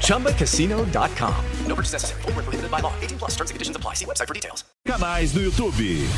[0.00, 1.34] ChumbaCasino.com.
[1.68, 2.22] No purchase necessary.
[2.22, 2.92] Full prohibited by law.
[3.02, 3.94] 18 plus terms and conditions apply.
[3.94, 4.64] See website for details.
[4.86, 6.08] Canais no YouTube.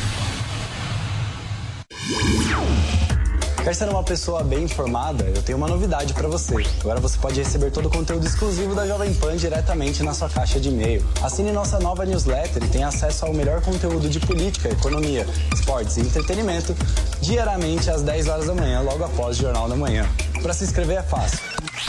[3.66, 5.24] Quer ser uma pessoa bem informada?
[5.24, 6.54] Eu tenho uma novidade para você.
[6.80, 10.60] Agora você pode receber todo o conteúdo exclusivo da Jovem Pan diretamente na sua caixa
[10.60, 11.04] de e-mail.
[11.20, 16.00] Assine nossa nova newsletter e tenha acesso ao melhor conteúdo de política, economia, esportes e
[16.02, 16.76] entretenimento
[17.20, 20.06] diariamente às 10 horas da manhã, logo após o Jornal da Manhã.
[20.40, 21.40] Para se inscrever é fácil.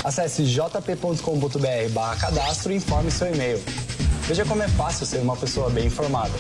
[0.03, 3.61] Acesse jp.com.br barra cadastro e informe seu e-mail.
[4.21, 6.33] Veja como é fácil ser uma pessoa bem informada.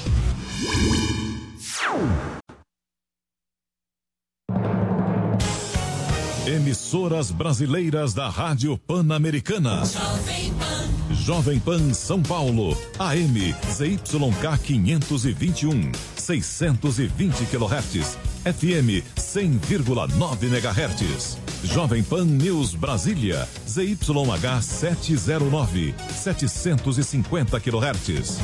[6.47, 9.83] Emissoras brasileiras da Rádio Pan-Americana.
[9.85, 11.13] Jovem Pan.
[11.13, 12.77] Jovem Pan São Paulo.
[12.97, 15.91] AM ZYK 521.
[16.15, 18.17] 620 kHz.
[18.53, 21.37] FM 100,9 MHz.
[21.63, 23.47] Jovem Pan News Brasília.
[23.67, 25.93] ZYH 709.
[26.09, 28.39] 750 kHz.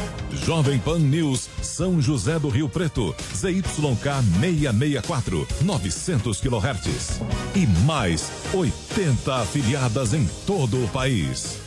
[0.46, 3.16] Jovem Pan News São José do Rio Preto.
[3.34, 3.64] ZYK
[4.42, 5.48] 664.
[5.62, 7.22] 900 kHz.
[7.56, 11.63] E mais 80 afiliadas em todo o país.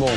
[0.00, 0.08] Bom,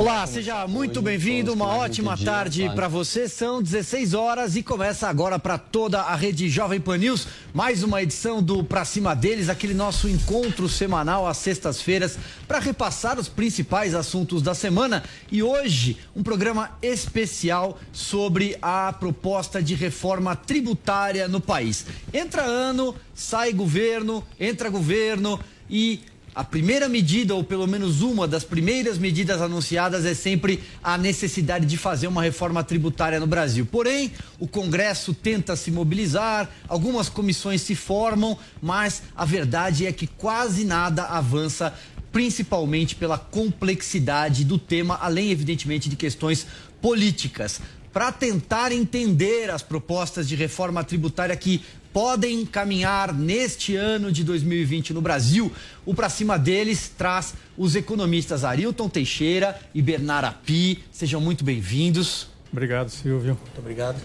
[0.00, 1.52] Olá, seja muito bem-vindo.
[1.52, 3.28] Uma ótima tarde para você.
[3.28, 8.02] São 16 horas e começa agora para toda a rede Jovem Pan News mais uma
[8.02, 13.94] edição do Pra Cima deles, aquele nosso encontro semanal às sextas-feiras para repassar os principais
[13.94, 15.04] assuntos da semana.
[15.30, 21.84] E hoje, um programa especial sobre a proposta de reforma tributária no país.
[22.10, 25.38] Entra ano, sai governo, entra governo
[25.68, 26.00] e
[26.36, 31.64] a primeira medida, ou pelo menos uma das primeiras medidas anunciadas, é sempre a necessidade
[31.64, 33.64] de fazer uma reforma tributária no Brasil.
[33.64, 40.06] Porém, o Congresso tenta se mobilizar, algumas comissões se formam, mas a verdade é que
[40.06, 41.72] quase nada avança
[42.12, 46.46] principalmente pela complexidade do tema, além, evidentemente, de questões
[46.82, 47.62] políticas.
[47.96, 51.64] Para tentar entender as propostas de reforma tributária que
[51.94, 55.50] podem caminhar neste ano de 2020 no Brasil,
[55.86, 60.84] o Pra Cima deles traz os economistas Arilton Teixeira e Bernard Api.
[60.92, 62.28] Sejam muito bem-vindos.
[62.52, 63.38] Obrigado, Silvio.
[63.42, 63.96] Muito obrigado.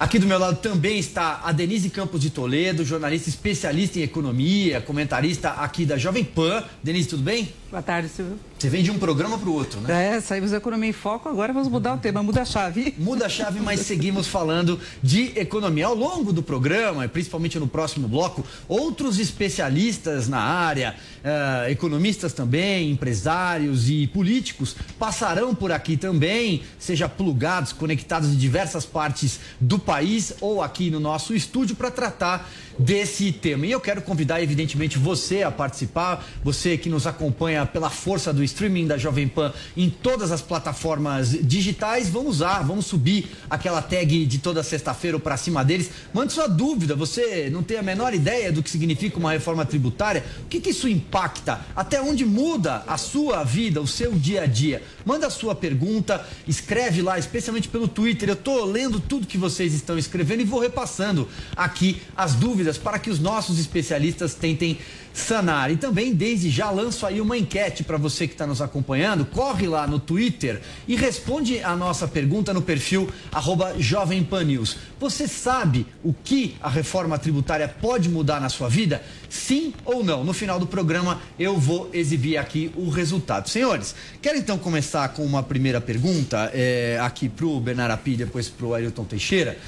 [0.00, 4.80] Aqui do meu lado também está a Denise Campos de Toledo, jornalista especialista em economia,
[4.80, 6.64] comentarista aqui da Jovem Pan.
[6.82, 7.54] Denise, tudo bem?
[7.70, 8.47] Boa tarde, Silvio.
[8.58, 10.16] Você vem de um programa para o outro, né?
[10.16, 12.92] É, saímos da Economia em Foco, agora vamos mudar o tema, muda a chave.
[12.98, 15.86] Muda a chave, mas seguimos falando de economia.
[15.86, 22.32] Ao longo do programa, e principalmente no próximo bloco, outros especialistas na área, uh, economistas
[22.32, 29.78] também, empresários e políticos, passarão por aqui também, seja plugados, conectados de diversas partes do
[29.78, 33.66] país ou aqui no nosso estúdio para tratar desse tema.
[33.66, 38.44] E eu quero convidar, evidentemente, você a participar, você que nos acompanha pela força do
[38.44, 42.08] streaming da Jovem Pan em todas as plataformas digitais.
[42.08, 45.90] Vamos lá, vamos subir aquela tag de toda sexta-feira para cima deles.
[46.12, 50.24] Mande sua dúvida, você não tem a menor ideia do que significa uma reforma tributária?
[50.44, 51.60] O que, que isso impacta?
[51.74, 54.82] Até onde muda a sua vida, o seu dia a dia?
[55.04, 58.28] Manda a sua pergunta, escreve lá, especialmente pelo Twitter.
[58.28, 62.98] Eu estou lendo tudo que vocês estão escrevendo e vou repassando aqui as dúvidas para
[62.98, 64.78] que os nossos especialistas tentem
[65.12, 65.70] sanar.
[65.70, 69.24] E também, desde já, lanço aí uma enquete para você que está nos acompanhando.
[69.24, 74.76] Corre lá no Twitter e responde a nossa pergunta no perfil arroba Jovem Pan News.
[75.00, 79.02] Você sabe o que a reforma tributária pode mudar na sua vida?
[79.28, 80.24] Sim ou não?
[80.24, 83.48] No final do programa eu vou exibir aqui o resultado.
[83.48, 88.48] Senhores, quero então começar com uma primeira pergunta é, aqui para o Bernard Api, depois
[88.48, 89.58] para o Ailton Teixeira,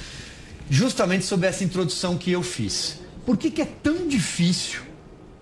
[0.70, 3.00] justamente sobre essa introdução que eu fiz.
[3.26, 4.80] Por que, que é tão difícil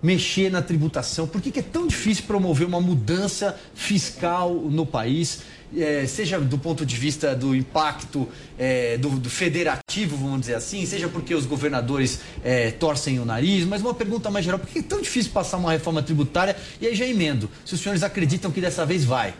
[0.01, 1.27] mexer na tributação?
[1.27, 5.41] Por que, que é tão difícil promover uma mudança fiscal no país?
[5.77, 8.27] É, seja do ponto de vista do impacto
[8.57, 13.65] é, do, do, federativo, vamos dizer assim, seja porque os governadores é, torcem o nariz,
[13.65, 16.55] mas uma pergunta mais geral, por que é tão difícil passar uma reforma tributária?
[16.81, 19.35] E aí já emendo, se os senhores acreditam que dessa vez vai.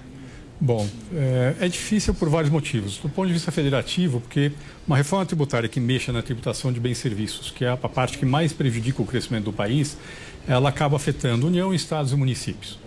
[0.62, 2.98] Bom, é, é, difícil por vários motivos.
[2.98, 4.52] Do ponto de vista federativo, porque
[4.86, 8.18] uma reforma tributária que mexa na tributação de bens e serviços, que é a parte
[8.18, 9.98] que mais prejudica o crescimento do país,
[10.46, 12.78] ela acaba afetando União, Estados e municípios.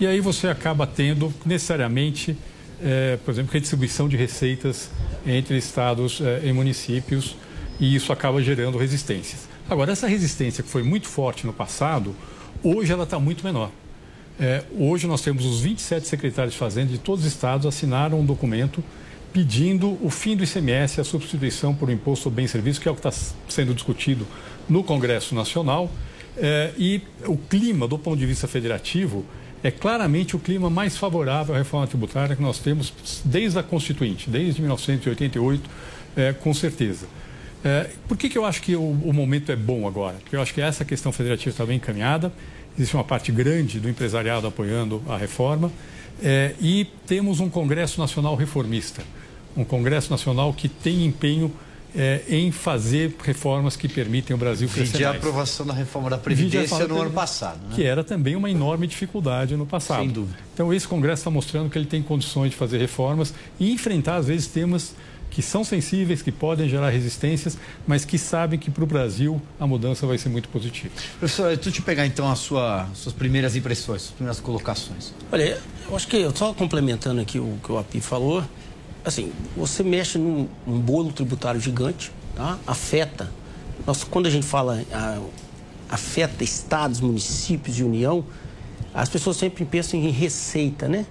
[0.00, 2.36] E aí você acaba tendo necessariamente,
[2.82, 4.90] é, por exemplo, redistribuição de receitas
[5.24, 7.36] entre estados é, e municípios,
[7.78, 9.48] e isso acaba gerando resistências.
[9.70, 12.16] Agora, essa resistência que foi muito forte no passado,
[12.64, 13.70] hoje ela está muito menor.
[14.40, 18.24] É, hoje nós temos os 27 secretários de Fazenda de todos os estados assinaram um
[18.24, 18.82] documento
[19.32, 22.94] pedindo o fim do ICMS, a substituição por um imposto bem serviço, que é o
[22.94, 24.26] que está sendo discutido
[24.68, 25.90] no Congresso Nacional.
[26.36, 29.24] É, e o clima, do ponto de vista federativo,
[29.62, 32.92] é claramente o clima mais favorável à reforma tributária que nós temos
[33.24, 35.70] desde a Constituinte, desde 1988,
[36.16, 37.06] é, com certeza.
[37.64, 40.16] É, por que, que eu acho que o, o momento é bom agora?
[40.16, 42.32] Porque eu acho que essa questão federativa está bem encaminhada
[42.76, 45.70] existe uma parte grande do empresariado apoiando a reforma,
[46.22, 49.02] é, e temos um Congresso Nacional reformista,
[49.56, 51.52] um Congresso Nacional que tem empenho
[51.94, 56.16] é, em fazer reformas que permitem o Brasil crescer Vide a aprovação da reforma da
[56.16, 57.60] Previdência no ano passado.
[57.68, 57.74] Né?
[57.74, 60.00] Que era também uma enorme dificuldade no passado.
[60.00, 60.38] Sem dúvida.
[60.54, 64.26] Então, esse Congresso está mostrando que ele tem condições de fazer reformas e enfrentar, às
[64.26, 64.94] vezes, temas
[65.32, 67.56] que são sensíveis, que podem gerar resistências,
[67.86, 70.92] mas que sabem que para o Brasil a mudança vai ser muito positiva.
[71.18, 75.14] Professor, deixa eu te pegar então as sua, suas primeiras impressões, suas primeiras colocações.
[75.32, 75.58] Olha,
[75.88, 78.44] eu acho que, só complementando aqui o que o API falou,
[79.02, 82.58] assim, você mexe num, num bolo tributário gigante, tá?
[82.66, 83.32] afeta.
[83.86, 85.18] Nossa, quando a gente fala a,
[85.88, 88.22] afeta estados, municípios e União,
[88.92, 91.06] as pessoas sempre pensam em receita, né?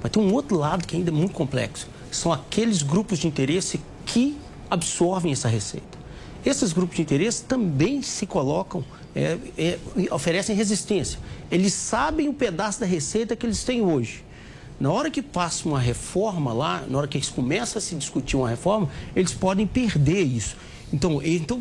[0.00, 3.80] Mas tem um outro lado que ainda é muito complexo são aqueles grupos de interesse
[4.06, 4.36] que
[4.70, 5.98] absorvem essa receita.
[6.44, 8.84] Esses grupos de interesse também se colocam,
[9.14, 9.78] é, é,
[10.10, 11.18] oferecem resistência.
[11.50, 14.24] Eles sabem o pedaço da receita que eles têm hoje.
[14.78, 18.36] Na hora que passa uma reforma lá, na hora que eles começam a se discutir
[18.36, 20.56] uma reforma, eles podem perder isso.
[20.92, 21.60] Então, então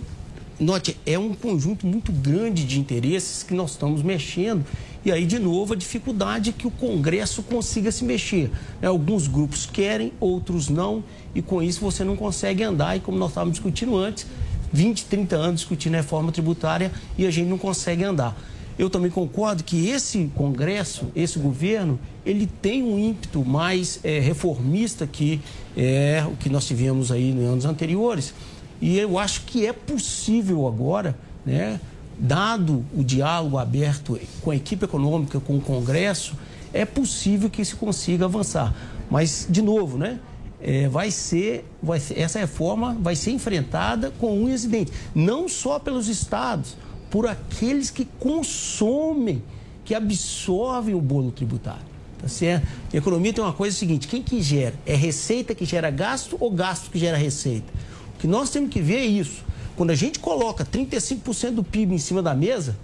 [0.60, 4.66] note, é um conjunto muito grande de interesses que nós estamos mexendo
[5.08, 8.52] e aí, de novo, a dificuldade é que o Congresso consiga se mexer.
[8.82, 8.90] Né?
[8.90, 11.02] Alguns grupos querem, outros não,
[11.34, 12.98] e com isso você não consegue andar.
[12.98, 14.28] E como nós estávamos discutindo antes,
[14.74, 18.38] 20, 30 anos discutindo reforma tributária e a gente não consegue andar.
[18.78, 25.08] Eu também concordo que esse Congresso, esse governo, ele tem um ímpeto mais é, reformista
[25.08, 25.40] que
[25.78, 28.34] é o que nós tivemos aí nos anos anteriores.
[28.82, 31.80] E eu acho que é possível agora, né,
[32.18, 36.36] dado o diálogo aberto com a equipe econômica, com o Congresso,
[36.74, 38.76] é possível que se consiga avançar.
[39.10, 40.20] Mas, de novo, né?
[40.60, 45.78] É, vai, ser, vai ser, essa reforma vai ser enfrentada com um incidente, não só
[45.78, 46.76] pelos estados,
[47.12, 49.44] por aqueles que consomem,
[49.86, 51.86] que absorvem o bolo tributário.
[52.20, 52.68] Tá certo?
[52.92, 54.74] Economia tem uma coisa seguinte: quem que gera?
[54.86, 57.72] É receita que gera gasto ou gasto que gera receita?
[58.20, 59.44] Que nós temos que ver é isso.
[59.76, 62.76] Quando a gente coloca 35% do PIB em cima da mesa,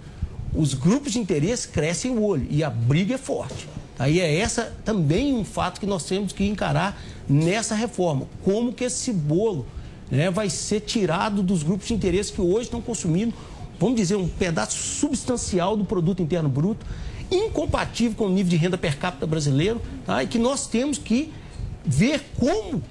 [0.54, 3.68] os grupos de interesse crescem o olho e a briga é forte.
[3.98, 8.26] Aí é essa também um fato que nós temos que encarar nessa reforma.
[8.44, 9.66] Como que esse bolo
[10.10, 13.34] né, vai ser tirado dos grupos de interesse que hoje estão consumindo,
[13.78, 16.84] vamos dizer, um pedaço substancial do produto interno bruto,
[17.30, 20.22] incompatível com o nível de renda per capita brasileiro, tá?
[20.22, 21.32] e que nós temos que
[21.84, 22.82] ver como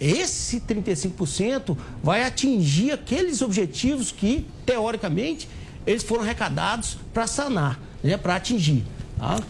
[0.00, 5.48] esse 35% vai atingir aqueles objetivos que, teoricamente,
[5.86, 8.84] eles foram arrecadados para sanar, né, para atingir.
[9.18, 9.40] Tá?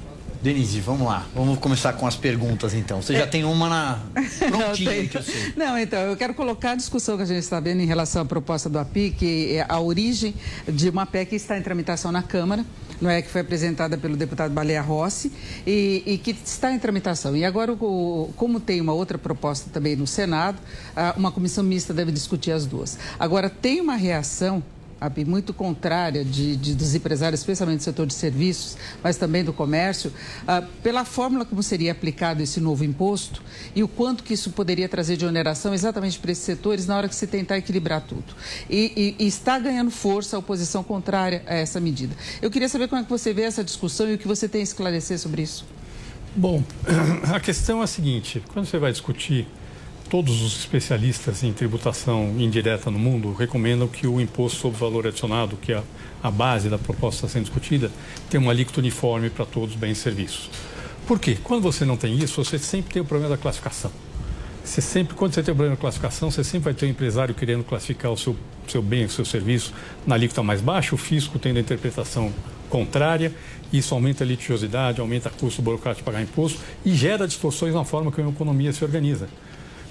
[0.41, 1.27] Denise, vamos lá.
[1.35, 3.03] Vamos começar com as perguntas, então.
[3.03, 3.99] Você já tem uma na
[4.39, 5.53] prontinha Não, que eu sei.
[5.57, 8.25] Não, então, eu quero colocar a discussão que a gente está vendo em relação à
[8.25, 10.35] proposta do API, que é a origem
[10.69, 12.65] de uma PEC que está em tramitação na Câmara,
[13.01, 15.33] não é que foi apresentada pelo deputado Baleia Rossi
[15.67, 17.37] e, e que está em tramitação.
[17.37, 20.59] E agora, o, como tem uma outra proposta também no Senado,
[21.17, 22.97] uma comissão mista deve discutir as duas.
[23.19, 24.63] Agora, tem uma reação
[25.27, 30.13] muito contrária de, de, dos empresários, especialmente do setor de serviços, mas também do comércio,
[30.47, 33.43] ah, pela fórmula como seria aplicado esse novo imposto
[33.75, 37.09] e o quanto que isso poderia trazer de oneração exatamente para esses setores na hora
[37.09, 38.35] que se tentar equilibrar tudo.
[38.69, 42.15] E, e, e, está ganhando força a oposição contrária a essa medida.
[42.43, 44.61] Eu queria saber como é que você vê essa discussão e o que você tem
[44.61, 45.65] a esclarecer sobre isso.
[46.35, 46.63] Bom,
[47.35, 49.47] a questão é a seguinte: quando você vai discutir
[50.09, 55.57] todos os especialistas em tributação indireta no mundo recomendam que o imposto sobre valor adicionado,
[55.57, 55.83] que é
[56.23, 57.91] a base da proposta sendo discutida,
[58.31, 60.51] tenha uma alíquota uniforme para todos os bens e serviços.
[61.07, 61.37] Por quê?
[61.43, 63.91] Quando você não tem isso, você sempre tem o problema da classificação.
[64.65, 67.35] Você sempre, quando você tem o problema da classificação, você sempre vai ter um empresário
[67.35, 68.37] querendo classificar o seu,
[68.67, 69.73] seu bem, o seu serviço
[70.07, 72.33] na alíquota mais baixa, o fisco tendo a interpretação
[72.69, 73.35] contrária,
[73.73, 77.85] isso aumenta a litigiosidade, aumenta o custo burocrático de pagar imposto e gera distorções na
[77.85, 79.29] forma como a economia se organiza.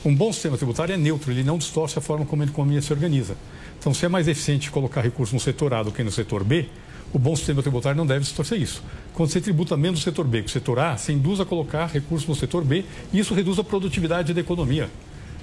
[0.05, 2.93] Um bom sistema tributário é neutro, ele não distorce a forma como a economia se
[2.93, 3.35] organiza.
[3.79, 6.67] Então, se é mais eficiente colocar recursos no setor A do que no setor B,
[7.13, 8.83] o bom sistema tributário não deve distorcer isso.
[9.13, 11.87] Quando você tributa menos no setor B que o setor A, você induz a colocar
[11.87, 14.89] recursos no setor B e isso reduz a produtividade da economia.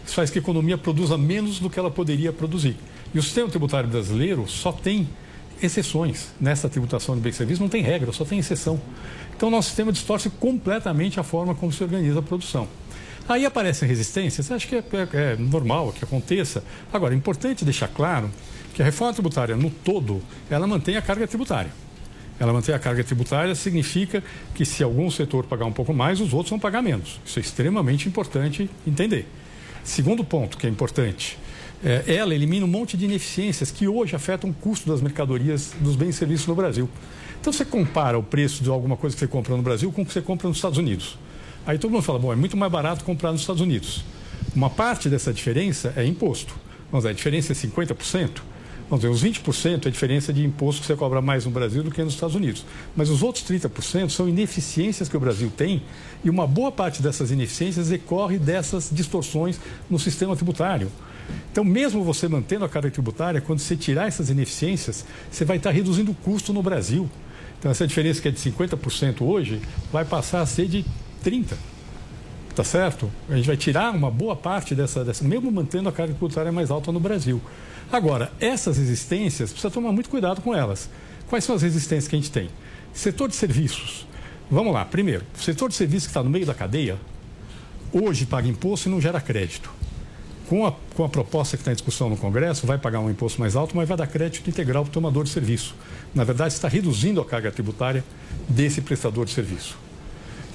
[0.07, 2.77] Isso faz que a economia produza menos do que ela poderia produzir.
[3.15, 5.09] E o sistema tributário brasileiro só tem
[5.63, 8.81] exceções nessa tributação de bens e serviços, não tem regra, só tem exceção.
[9.37, 12.69] Então, nosso sistema distorce completamente a forma como se organiza a produção.
[13.27, 16.63] Aí aparecem resistências, acho que é, é, é normal que aconteça.
[16.93, 18.31] Agora, é importante deixar claro
[18.75, 21.71] que a reforma tributária, no todo, ela mantém a carga tributária.
[22.39, 24.23] Ela mantém a carga tributária significa
[24.55, 27.21] que se algum setor pagar um pouco mais, os outros vão pagar menos.
[27.25, 29.27] Isso é extremamente importante entender.
[29.85, 31.39] Segundo ponto que é importante,
[31.85, 35.97] é, ela elimina um monte de ineficiências que hoje afetam o custo das mercadorias, dos
[35.97, 36.91] bens e serviços no Brasil.
[37.41, 40.07] Então você compara o preço de alguma coisa que você compra no Brasil com o
[40.07, 41.19] que você compra nos Estados Unidos.
[41.67, 44.05] Aí todo mundo fala, bom, é muito mais barato comprar nos Estados Unidos.
[44.55, 46.55] Uma parte dessa diferença é imposto.
[46.91, 48.43] Vamos dizer, a diferença é 50%.
[48.91, 51.83] Vamos dizer, os 20% é a diferença de imposto que você cobra mais no Brasil
[51.83, 52.67] do que nos Estados Unidos.
[52.95, 55.83] Mas os outros 30% são ineficiências que o Brasil tem
[56.23, 60.93] e uma boa parte dessas ineficiências decorre dessas distorções no sistema tributário.
[61.51, 65.71] Então, mesmo você mantendo a carga tributária, quando você tirar essas ineficiências, você vai estar
[65.71, 67.09] reduzindo o custo no Brasil.
[67.59, 70.85] Então, essa diferença que é de 50% hoje vai passar a ser de
[71.25, 71.57] 30%.
[72.55, 73.11] Tá certo?
[73.29, 76.71] A gente vai tirar uma boa parte dessa, dessa mesmo mantendo a carga tributária mais
[76.71, 77.41] alta no Brasil.
[77.91, 80.89] Agora, essas resistências, precisa tomar muito cuidado com elas.
[81.29, 82.49] Quais são as resistências que a gente tem?
[82.93, 84.07] Setor de serviços.
[84.49, 86.97] Vamos lá, primeiro, o setor de serviços que está no meio da cadeia,
[87.93, 89.71] hoje paga imposto e não gera crédito.
[90.49, 93.41] Com a, com a proposta que está em discussão no Congresso, vai pagar um imposto
[93.41, 95.75] mais alto, mas vai dar crédito integral para o tomador de serviço.
[96.15, 98.05] Na verdade, está reduzindo a carga tributária
[98.49, 99.84] desse prestador de serviço.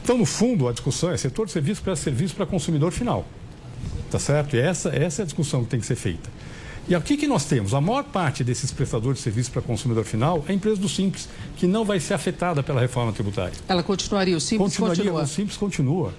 [0.04, 3.26] Então, no fundo, a discussão é setor de serviço para serviço para consumidor final.
[4.10, 4.56] Tá certo?
[4.56, 6.30] E essa, essa é a discussão que tem que ser feita.
[6.88, 10.44] E aqui que nós temos, a maior parte desses prestadores de serviço para consumidor final
[10.48, 13.54] é a empresa do Simples, que não vai ser afetada pela reforma tributária.
[13.68, 15.24] Ela continuaria, o Simples Continuaria, continua.
[15.24, 16.14] O Simples continua.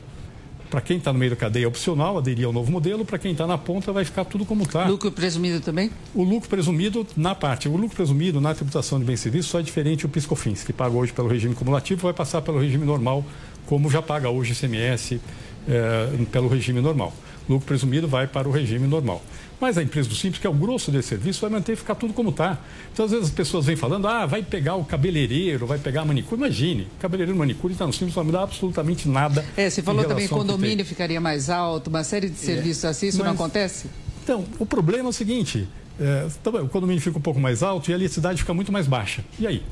[0.71, 3.05] Para quem está no meio da cadeia é opcional, aderir ao novo modelo.
[3.05, 4.87] Para quem está na ponta, vai ficar tudo como está.
[4.87, 5.91] Lucro presumido também?
[6.15, 9.59] O lucro presumido, na parte, o lucro presumido na tributação de bens e serviços só
[9.59, 13.25] é diferente o PiscoFins, que paga hoje pelo regime cumulativo, vai passar pelo regime normal,
[13.71, 15.21] como já paga hoje ICMS
[15.69, 17.15] eh, pelo regime normal.
[17.49, 19.23] Lucro presumido vai para o regime normal.
[19.61, 21.95] Mas a empresa do Simples, que é o grosso desse serviço, vai manter e ficar
[21.95, 22.59] tudo como está.
[22.93, 26.05] Então, às vezes, as pessoas vêm falando, ah, vai pegar o cabeleireiro, vai pegar a
[26.05, 26.41] manicure.
[26.41, 29.45] Imagine, cabeleireiro e manicure está no Simples, não me dá absolutamente nada.
[29.57, 33.27] É, você falou também condomínio ficaria mais alto, uma série de serviços assim, isso não
[33.27, 33.89] mas- acontece?
[34.25, 35.69] Então, o problema é o seguinte:
[36.01, 36.27] é,
[36.61, 39.25] o condomínio fica um pouco mais alto e a eletricidade fica muito mais baixa.
[39.39, 39.63] E aí?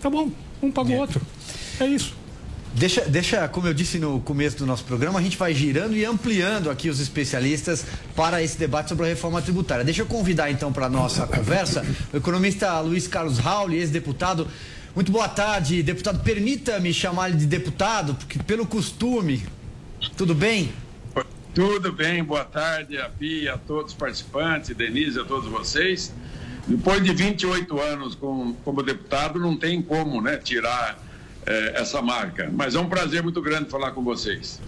[0.00, 0.28] Tá bom,
[0.60, 1.20] um paga o outro.
[1.78, 2.14] É isso.
[2.78, 6.04] Deixa, deixa, como eu disse no começo do nosso programa, a gente vai girando e
[6.04, 9.84] ampliando aqui os especialistas para esse debate sobre a reforma tributária.
[9.84, 14.46] Deixa eu convidar então para a nossa conversa o economista Luiz Carlos Rauli, ex-deputado.
[14.94, 16.22] Muito boa tarde, deputado.
[16.22, 19.44] Permita-me chamar de deputado, porque pelo costume.
[20.16, 20.72] Tudo bem?
[21.52, 26.14] Tudo bem, boa tarde a Pia, a todos os participantes, Denise, a todos vocês.
[26.68, 31.07] Depois de 28 anos com, como deputado, não tem como né, tirar
[31.48, 32.50] eh, essa marca.
[32.52, 34.60] Mas é um prazer muito grande falar com vocês.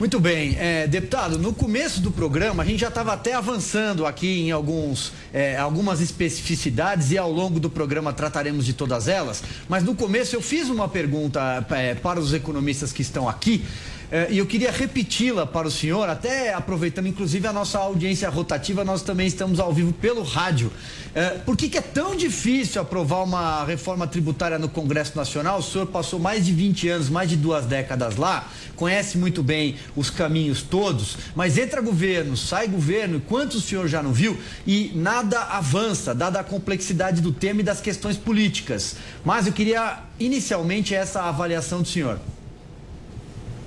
[0.00, 4.40] Muito bem, é, deputado, no começo do programa a gente já estava até avançando aqui
[4.40, 9.84] em alguns, é, algumas especificidades e ao longo do programa trataremos de todas elas, mas
[9.84, 13.64] no começo eu fiz uma pergunta é, para os economistas que estão aqui
[14.14, 18.84] é, e eu queria repeti-la para o senhor, até aproveitando inclusive a nossa audiência rotativa,
[18.84, 20.70] nós também estamos ao vivo pelo rádio.
[21.12, 25.58] É, por que, que é tão difícil aprovar uma reforma tributária no Congresso Nacional?
[25.58, 29.74] O senhor passou mais de 20 anos, mais de duas décadas lá, conhece muito bem
[29.96, 34.38] os caminhos todos, mas entra governo, sai governo, quanto o senhor já não viu?
[34.64, 38.94] E nada avança, dada a complexidade do tema e das questões políticas.
[39.24, 42.20] Mas eu queria inicialmente essa avaliação do senhor.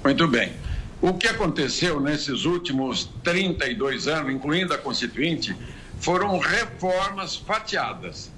[0.07, 0.53] Muito bem.
[1.01, 5.53] O que aconteceu nesses últimos 32 anos, incluindo a Constituinte,
[5.99, 8.31] foram reformas fatiadas.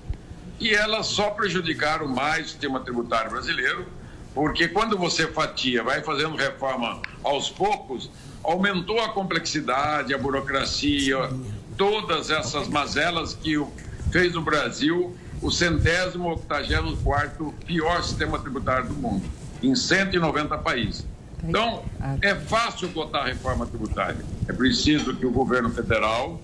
[0.59, 3.85] E elas só prejudicaram mais o sistema tributário brasileiro,
[4.33, 8.09] porque quando você fatia, vai fazendo reforma aos poucos,
[8.43, 11.29] aumentou a complexidade, a burocracia,
[11.77, 13.63] todas essas mazelas que
[14.11, 19.23] fez o Brasil o centésimo octagésimo quarto pior sistema tributário do mundo,
[19.61, 21.05] em 190 países.
[21.43, 21.83] Então,
[22.21, 24.23] é fácil botar a reforma tributária.
[24.47, 26.41] É preciso que o governo federal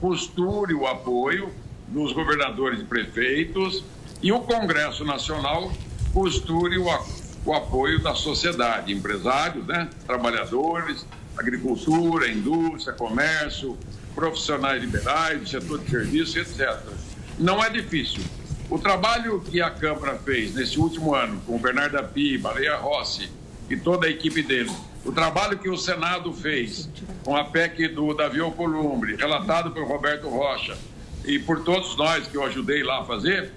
[0.00, 1.50] costure o apoio
[1.88, 3.82] dos governadores e prefeitos
[4.22, 5.72] e o Congresso Nacional
[6.12, 6.86] costure o,
[7.44, 9.88] o apoio da sociedade, empresários, né?
[10.06, 13.78] trabalhadores, agricultura, indústria, comércio,
[14.14, 16.78] profissionais liberais, do setor de serviços, etc.
[17.38, 18.22] Não é difícil.
[18.68, 23.30] O trabalho que a Câmara fez nesse último ano, com o Bernardo Api, Baleia Rossi
[23.68, 24.70] e toda a equipe dele,
[25.04, 26.88] o trabalho que o Senado fez
[27.24, 30.76] com a PEC do Davi Alcolumbre, relatado pelo Roberto Rocha
[31.24, 33.52] e por todos nós que eu ajudei lá a fazer,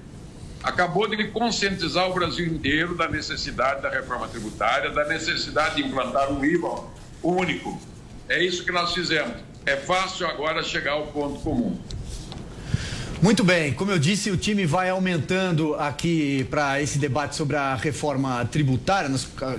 [0.63, 6.31] acabou de conscientizar o Brasil inteiro da necessidade da reforma tributária, da necessidade de implantar
[6.31, 6.83] um IVA
[7.23, 7.79] único.
[8.29, 9.35] É isso que nós fizemos.
[9.65, 11.79] É fácil agora chegar ao ponto comum.
[13.21, 17.75] Muito bem, como eu disse, o time vai aumentando aqui para esse debate sobre a
[17.75, 19.11] reforma tributária.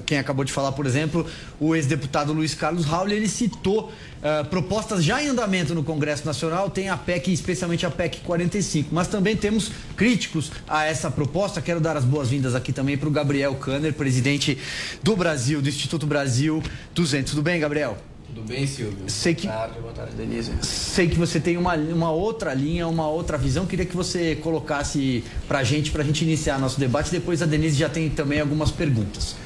[0.04, 1.24] Quem acabou de falar, por exemplo,
[1.60, 6.70] o ex-deputado Luiz Carlos Raul, ele citou uh, propostas já em andamento no Congresso Nacional,
[6.70, 11.62] tem a PEC, especialmente a PEC 45, mas também temos críticos a essa proposta.
[11.62, 14.58] Quero dar as boas-vindas aqui também para o Gabriel Kanner, presidente
[15.04, 16.60] do Brasil, do Instituto Brasil
[16.96, 17.30] 200.
[17.30, 17.96] Tudo bem, Gabriel?
[18.34, 18.96] Tudo bem, Silvio?
[19.08, 20.52] Sei que, boa tarde, boa tarde, Denise.
[20.62, 23.66] Sei que você tem uma, uma outra linha, uma outra visão.
[23.66, 27.10] Queria que você colocasse para a gente, para a gente iniciar nosso debate.
[27.10, 29.36] Depois a Denise já tem também algumas perguntas.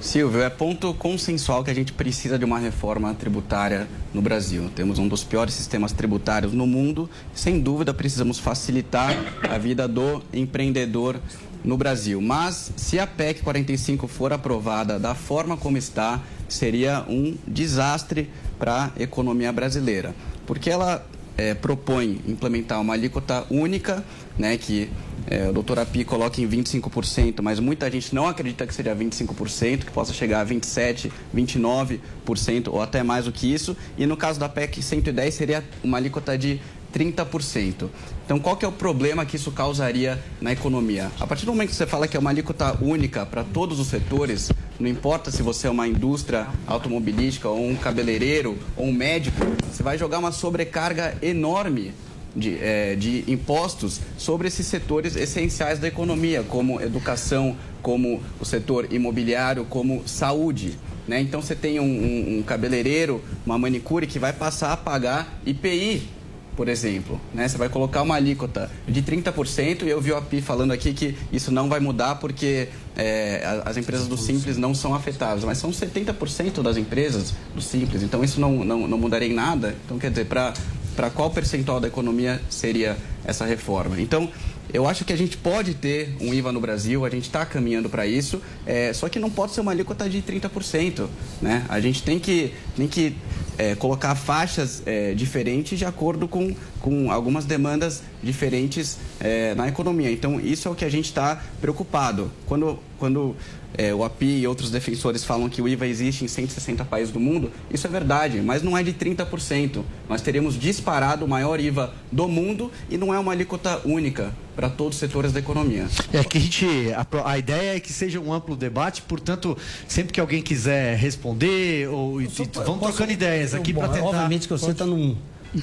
[0.00, 4.70] Silvio, é ponto consensual que a gente precisa de uma reforma tributária no Brasil.
[4.76, 7.10] Temos um dos piores sistemas tributários no mundo.
[7.34, 9.12] Sem dúvida, precisamos facilitar
[9.50, 11.16] a vida do empreendedor
[11.64, 12.20] no Brasil.
[12.20, 18.92] Mas se a PEC 45 for aprovada da forma como está, seria um desastre para
[18.96, 20.14] a economia brasileira,
[20.46, 24.04] porque ela é, propõe implementar uma alíquota única,
[24.38, 24.90] né, que
[25.28, 29.84] é, o doutor Api coloca em 25%, mas muita gente não acredita que seria 25%,
[29.84, 33.76] que possa chegar a 27%, 29% ou até mais do que isso.
[33.98, 36.60] E no caso da PEC 110 seria uma alíquota de
[36.96, 37.88] 30%.
[38.24, 41.12] Então, qual que é o problema que isso causaria na economia?
[41.20, 43.88] A partir do momento que você fala que é uma alíquota única para todos os
[43.88, 49.44] setores, não importa se você é uma indústria automobilística ou um cabeleireiro ou um médico,
[49.70, 51.92] você vai jogar uma sobrecarga enorme
[52.34, 58.92] de, é, de, impostos sobre esses setores essenciais da economia, como educação, como o setor
[58.92, 60.78] imobiliário, como saúde.
[61.06, 61.20] Né?
[61.20, 66.15] Então você tem um, um, um cabeleireiro, uma manicure que vai passar a pagar IPI
[66.56, 67.20] por exemplo.
[67.34, 67.46] Né?
[67.46, 71.16] Você vai colocar uma alíquota de 30% e eu vi o API falando aqui que
[71.30, 75.70] isso não vai mudar porque é, as empresas do Simples não são afetadas, mas são
[75.70, 79.76] 70% das empresas do Simples, então isso não, não, não mudaria em nada.
[79.84, 84.00] Então, quer dizer, para qual percentual da economia seria essa reforma?
[84.00, 84.30] Então,
[84.76, 87.88] eu acho que a gente pode ter um IVA no Brasil, a gente está caminhando
[87.88, 91.08] para isso, é, só que não pode ser uma alíquota de 30%.
[91.40, 91.64] Né?
[91.66, 93.16] A gente tem que, tem que
[93.56, 100.12] é, colocar faixas é, diferentes de acordo com, com algumas demandas diferentes é, na economia.
[100.12, 102.30] Então, isso é o que a gente está preocupado.
[102.44, 103.34] Quando, quando
[103.76, 107.20] é, o API e outros defensores falam que o IVA existe em 160 países do
[107.20, 109.82] mundo, isso é verdade, mas não é de 30%.
[110.08, 114.70] Nós teríamos disparado o maior IVA do mundo e não é uma alíquota única para
[114.70, 115.86] todos os setores da economia.
[116.12, 116.66] É que a gente.
[116.94, 121.88] A, a, ideia é que seja um amplo debate, portanto, sempre que alguém quiser responder,
[121.88, 124.06] ou, e, vamos trocando ideias aqui para tentar.
[124.06, 125.14] Obviamente que você está num.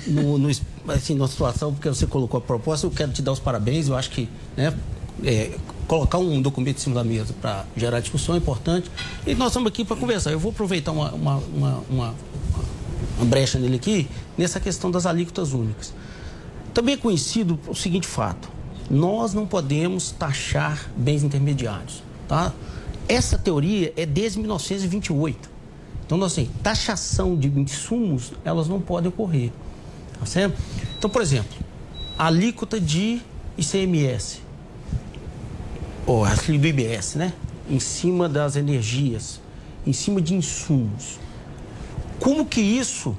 [0.08, 0.50] No, no,
[0.88, 3.88] assim, numa situação, porque você colocou a proposta, eu quero te dar os parabéns.
[3.88, 4.74] Eu acho que né,
[5.24, 5.52] é,
[5.88, 8.90] colocar um documento em cima da mesa para gerar discussão é importante.
[9.26, 10.32] E nós estamos aqui para conversar.
[10.32, 12.16] Eu vou aproveitar uma, uma, uma, uma,
[13.26, 15.94] brecha nele aqui, nessa questão das alíquotas únicas.
[16.74, 18.50] Também é conhecido o seguinte fato:
[18.90, 22.04] nós não podemos taxar bens intermediários.
[22.28, 22.54] Tá?
[23.08, 25.54] Essa teoria é desde 1928.
[26.06, 29.52] Então, assim, taxação de insumos, elas não podem ocorrer.
[30.20, 30.58] Tá certo?
[30.98, 31.52] Então, por exemplo,
[32.18, 33.22] a alíquota de
[33.58, 34.43] ICMS,
[36.06, 37.34] ou a do IBS, né?
[37.70, 39.40] Em cima das energias,
[39.86, 41.20] em cima de insumos.
[42.20, 43.16] Como que isso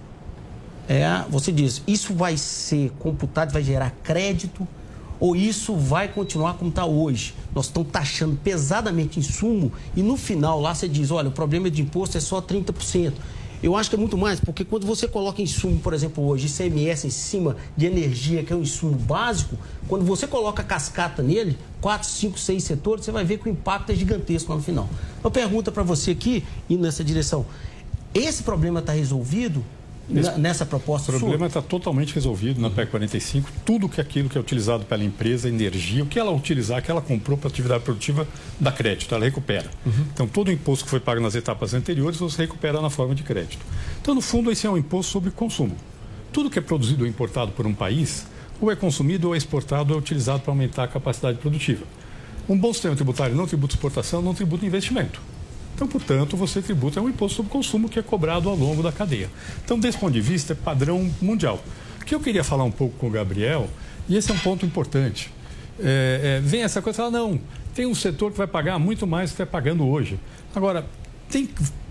[0.89, 4.67] é, você diz, isso vai ser computado, vai gerar crédito
[5.19, 7.35] ou isso vai continuar como está hoje?
[7.55, 11.81] Nós estamos taxando pesadamente insumo e no final lá você diz, olha, o problema de
[11.81, 13.13] imposto é só 30%.
[13.65, 17.07] Eu acho que é muito mais, porque quando você coloca insumo, por exemplo, hoje, ICMS
[17.07, 19.57] em cima de energia, que é um insumo básico,
[19.89, 23.91] quando você coloca cascata nele, quatro, cinco, seis setores, você vai ver que o impacto
[23.91, 24.87] é gigantesco lá no final.
[25.23, 27.47] Uma pergunta para você aqui, indo nessa direção.
[28.13, 29.65] Esse problema está resolvido
[30.13, 33.51] Esse nessa proposta O problema está totalmente resolvido na PEC 45.
[33.65, 37.01] Tudo que aquilo que é utilizado pela empresa, energia, o que ela utilizar, que ela
[37.01, 38.29] comprou para atividade produtiva,
[38.61, 39.71] dá crédito, ela recupera.
[39.87, 39.93] Uhum.
[40.13, 43.23] Então, todo o imposto que foi pago nas etapas anteriores, você recupera na forma de
[43.23, 43.65] crédito.
[44.01, 45.77] Então, no fundo, esse é um imposto sobre consumo.
[46.33, 48.27] Tudo que é produzido ou importado por um país,
[48.61, 51.85] ou é consumido ou é exportado ou é utilizado para aumentar a capacidade produtiva.
[52.49, 55.21] Um bom sistema tributário não tributa exportação, não tributa investimento.
[55.75, 58.93] Então, portanto, você tributa é um imposto sobre consumo que é cobrado ao longo da
[58.93, 59.29] cadeia.
[59.65, 61.63] Então, desse ponto de vista, é padrão mundial.
[62.01, 63.69] O que eu queria falar um pouco com o Gabriel,
[64.09, 65.33] e esse é um ponto importante.
[65.81, 67.41] É, é, vem essa coisa, fala, não,
[67.75, 70.19] tem um setor que vai pagar muito mais do que está pagando hoje.
[70.55, 70.87] Agora,
[71.29, 71.49] tem,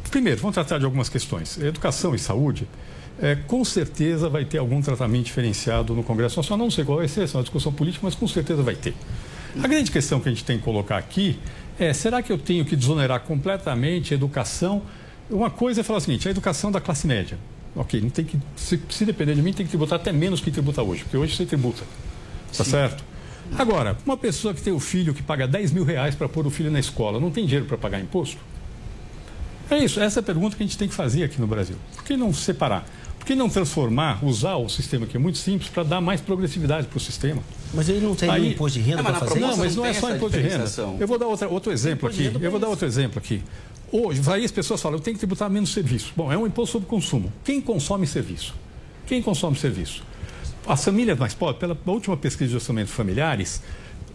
[0.09, 1.57] primeiro, vamos tratar de algumas questões.
[1.57, 2.67] Educação e saúde,
[3.21, 6.65] é, com certeza vai ter algum tratamento diferenciado no Congresso Nacional.
[6.65, 8.93] Não sei qual vai ser, essa é uma discussão política, mas com certeza vai ter.
[9.61, 11.37] A grande questão que a gente tem que colocar aqui
[11.79, 14.81] é: será que eu tenho que desonerar completamente a educação?
[15.29, 17.37] Uma coisa é falar o seguinte: a educação da classe média.
[17.75, 20.51] Ok, não tem que, se, se depender de mim, tem que tributar até menos que
[20.51, 21.83] tributa hoje, porque hoje você tributa.
[22.55, 23.03] Tá certo?
[23.57, 26.51] Agora, uma pessoa que tem o filho que paga 10 mil reais para pôr o
[26.51, 28.37] filho na escola, não tem dinheiro para pagar imposto?
[29.69, 31.75] É isso, essa é a pergunta que a gente tem que fazer aqui no Brasil.
[31.95, 32.85] Por que não separar?
[33.17, 36.87] Por que não transformar, usar o sistema que é muito simples para dar mais progressividade
[36.87, 37.41] para o sistema?
[37.73, 39.57] Mas ele não tem Aí- nenhum imposto de renda É, para na fazer Não, isso?
[39.59, 40.65] mas não é tem só imposto de renda.
[40.99, 42.23] Eu vou dar outra, outro exemplo aqui.
[42.23, 43.41] renda Eu vou dar outro exemplo aqui.
[43.91, 46.13] Hoje, aí as pessoas falam, eu tenho que tributar menos serviço.
[46.15, 47.31] Bom, é um imposto sobre consumo.
[47.43, 48.53] Quem consome serviço?
[49.05, 50.03] Quem consome serviço?
[50.65, 53.61] As famílias mais pobres, pela última pesquisa de orçamento familiares,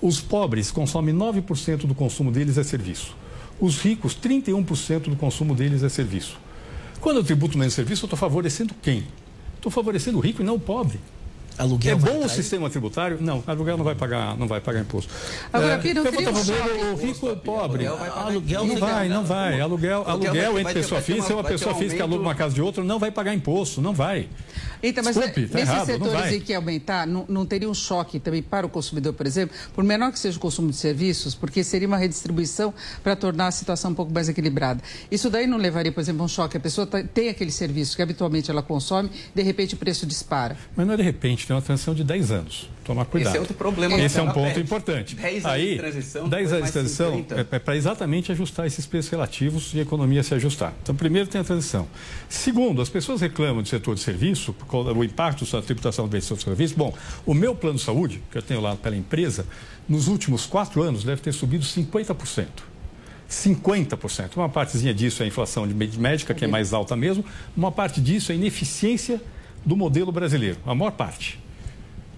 [0.00, 3.14] os pobres consomem 9% do consumo deles é serviço.
[3.60, 6.38] Os ricos, 31% do consumo deles é serviço.
[7.00, 9.04] Quando eu tributo menos serviço, eu estou favorecendo quem?
[9.56, 10.98] Estou favorecendo o rico e não o pobre.
[11.58, 13.18] Aluguel É bom o sistema tributário?
[13.20, 15.12] Não, aluguel não vai pagar, não vai pagar imposto.
[15.52, 17.86] Agora, É, Pino, eu eu vou queria um o rico ou o pobre.
[17.86, 19.60] Aluguel Não vai, não vai.
[19.60, 23.10] Aluguel, aluguel entre pessoa física, uma pessoa física aluga uma casa de outra, não vai
[23.10, 24.28] pagar imposto, não vai.
[24.82, 28.18] Então, mas Desculpe, tá nesses errado, setores em que aumentar, não, não teria um choque
[28.20, 31.64] também para o consumidor, por exemplo, por menor que seja o consumo de serviços, porque
[31.64, 34.80] seria uma redistribuição para tornar a situação um pouco mais equilibrada.
[35.10, 36.56] Isso daí não levaria, por exemplo, a um choque?
[36.56, 40.56] A pessoa tá- tem aquele serviço que habitualmente ela consome, de repente o preço dispara.
[40.76, 42.70] Mas não é de repente, tem uma transição de 10 anos.
[42.88, 43.32] Tomar cuidado.
[43.32, 44.60] Esse é outro problema Esse é um da ponto PEC.
[44.60, 45.14] importante.
[45.14, 47.46] 10 anos Aí, de transição, 10 depois anos de transição 50.
[47.54, 50.72] é, para exatamente ajustar esses preços relativos e a economia se ajustar.
[50.82, 51.86] Então, primeiro tem a transição.
[52.30, 56.26] Segundo, as pessoas reclamam do setor de serviço, do impacto da tributação do bem de
[56.26, 56.74] serviço.
[56.78, 56.94] Bom,
[57.26, 59.44] o meu plano de saúde, que eu tenho lá pela empresa,
[59.86, 62.46] nos últimos quatro anos deve ter subido 50%.
[63.28, 64.34] 50%.
[64.38, 67.22] Uma partezinha disso é a inflação médica, que é mais alta mesmo.
[67.54, 69.20] Uma parte disso é a ineficiência
[69.62, 70.56] do modelo brasileiro.
[70.64, 71.38] A maior parte.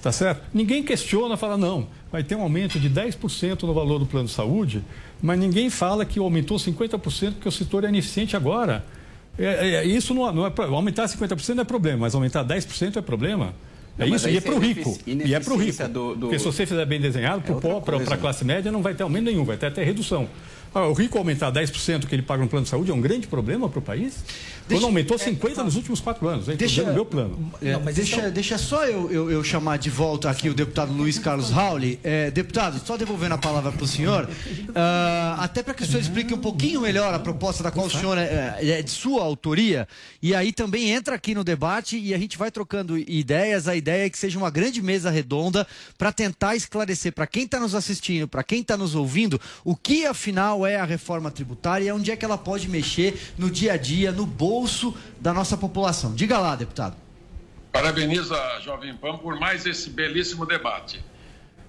[0.03, 0.43] Tá certo?
[0.55, 4.33] Ninguém questiona, fala, não, vai ter um aumento de 10% no valor do plano de
[4.33, 4.83] saúde,
[5.21, 8.83] mas ninguém fala que aumentou 50% porque o setor é ineficiente agora.
[9.39, 13.01] É, é, isso não, não é aumentar 50% não é problema, mas aumentar 10% é
[13.03, 13.55] problema.
[13.99, 14.99] É Não, isso, e é para o rico.
[15.07, 15.89] E é para o rico.
[15.89, 18.95] do- do- Porque se você fizer bem desenhado, É para a classe média não vai
[18.95, 20.27] ter aumento nenhum, vai ter até redução.
[20.75, 23.27] Ah, o rico aumentar 10% que ele paga no plano de saúde é um grande
[23.27, 24.25] problema para o país?
[24.75, 26.57] Quando aumentou 50% nos últimos quatro anos, hein?
[26.57, 27.53] Deixa- dando meu plano.
[27.63, 30.55] É, Não, mas deixa, então- deixa só eu, eu- eu chamar de volta aqui o
[30.55, 31.99] deputado Luiz Carlos Rauli.
[32.03, 34.29] É, deputado, só devolvendo a palavra para o senhor,
[34.75, 37.91] ah, até para que o senhor explique um pouquinho melhor a proposta da qual o
[37.91, 39.87] senhor é, é de sua autoria,
[40.23, 43.67] e aí também entra aqui no debate e a gente vai trocando ideias.
[43.69, 45.67] A ideia é que seja uma grande mesa redonda
[45.99, 50.07] para tentar esclarecer para quem está nos assistindo, para quem está nos ouvindo, o que
[50.07, 53.77] afinal é a reforma tributária e onde é que ela pode mexer no dia a
[53.77, 54.60] dia, no bolso
[55.21, 56.15] da nossa população.
[56.15, 56.97] Diga lá, deputado.
[57.73, 61.03] Parabenizo a Jovem Pan por mais esse belíssimo debate.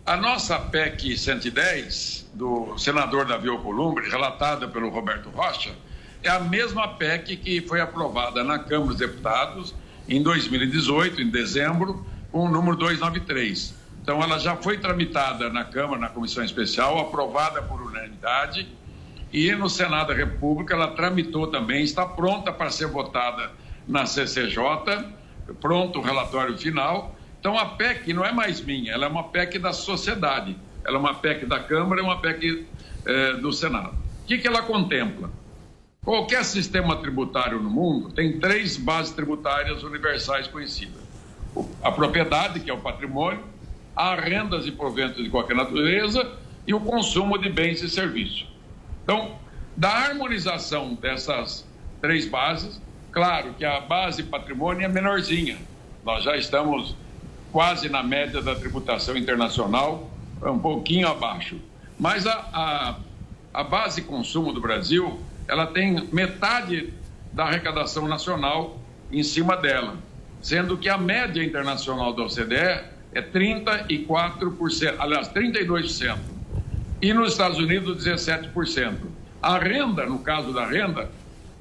[0.04, 5.76] A nossa PEC 110, do senador Davi Alcolumbre, relatada pelo Roberto Rocha,
[6.24, 9.76] é a mesma PEC que foi aprovada na Câmara dos Deputados
[10.10, 13.76] em 2018, em dezembro, com o número 293.
[14.02, 18.68] Então, ela já foi tramitada na Câmara, na Comissão Especial, aprovada por unanimidade,
[19.32, 23.52] e no Senado da República ela tramitou também, está pronta para ser votada
[23.88, 24.60] na CCJ,
[25.60, 27.15] pronto o relatório final.
[27.39, 31.00] Então a PEC não é mais minha, ela é uma PEC da sociedade, ela é
[31.00, 32.67] uma PEC da Câmara e uma PEC
[33.06, 33.96] eh, do Senado.
[34.24, 35.32] O que, que ela contempla?
[36.04, 41.02] Qualquer sistema tributário no mundo tem três bases tributárias universais conhecidas:
[41.82, 43.44] a propriedade, que é o patrimônio,
[43.96, 48.51] as rendas e proventos de qualquer natureza e o consumo de bens e serviços.
[49.04, 49.36] Então,
[49.76, 51.66] da harmonização dessas
[52.02, 55.58] três bases, Claro que a base patrimônio é menorzinha.
[56.04, 56.96] Nós já estamos
[57.52, 60.10] quase na média da tributação internacional,
[60.42, 61.60] um pouquinho abaixo.
[62.00, 62.96] Mas a, a,
[63.54, 66.94] a base consumo do Brasil, ela tem metade
[67.34, 68.80] da arrecadação nacional
[69.12, 69.98] em cima dela,
[70.42, 72.56] sendo que a média internacional da OCDE
[73.14, 76.18] é 34%, aliás, 32%.
[77.02, 78.96] E nos Estados Unidos, 17%.
[79.42, 81.10] A renda, no caso da renda,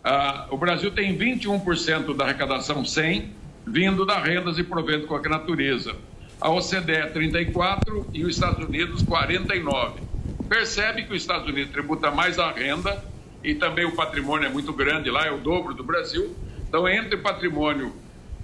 [0.05, 3.33] ah, o Brasil tem 21% da arrecadação 100
[3.67, 5.95] vindo das rendas e proventos com a natureza.
[6.39, 10.03] A OCDE é 34 e os Estados Unidos 49.
[10.49, 13.03] Percebe que os Estados Unidos tributa mais a renda
[13.43, 16.37] e também o patrimônio é muito grande lá, é o dobro do Brasil.
[16.69, 17.95] Então, entre patrimônio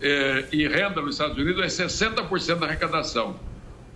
[0.00, 3.38] eh, e renda nos Estados Unidos é 60% da arrecadação.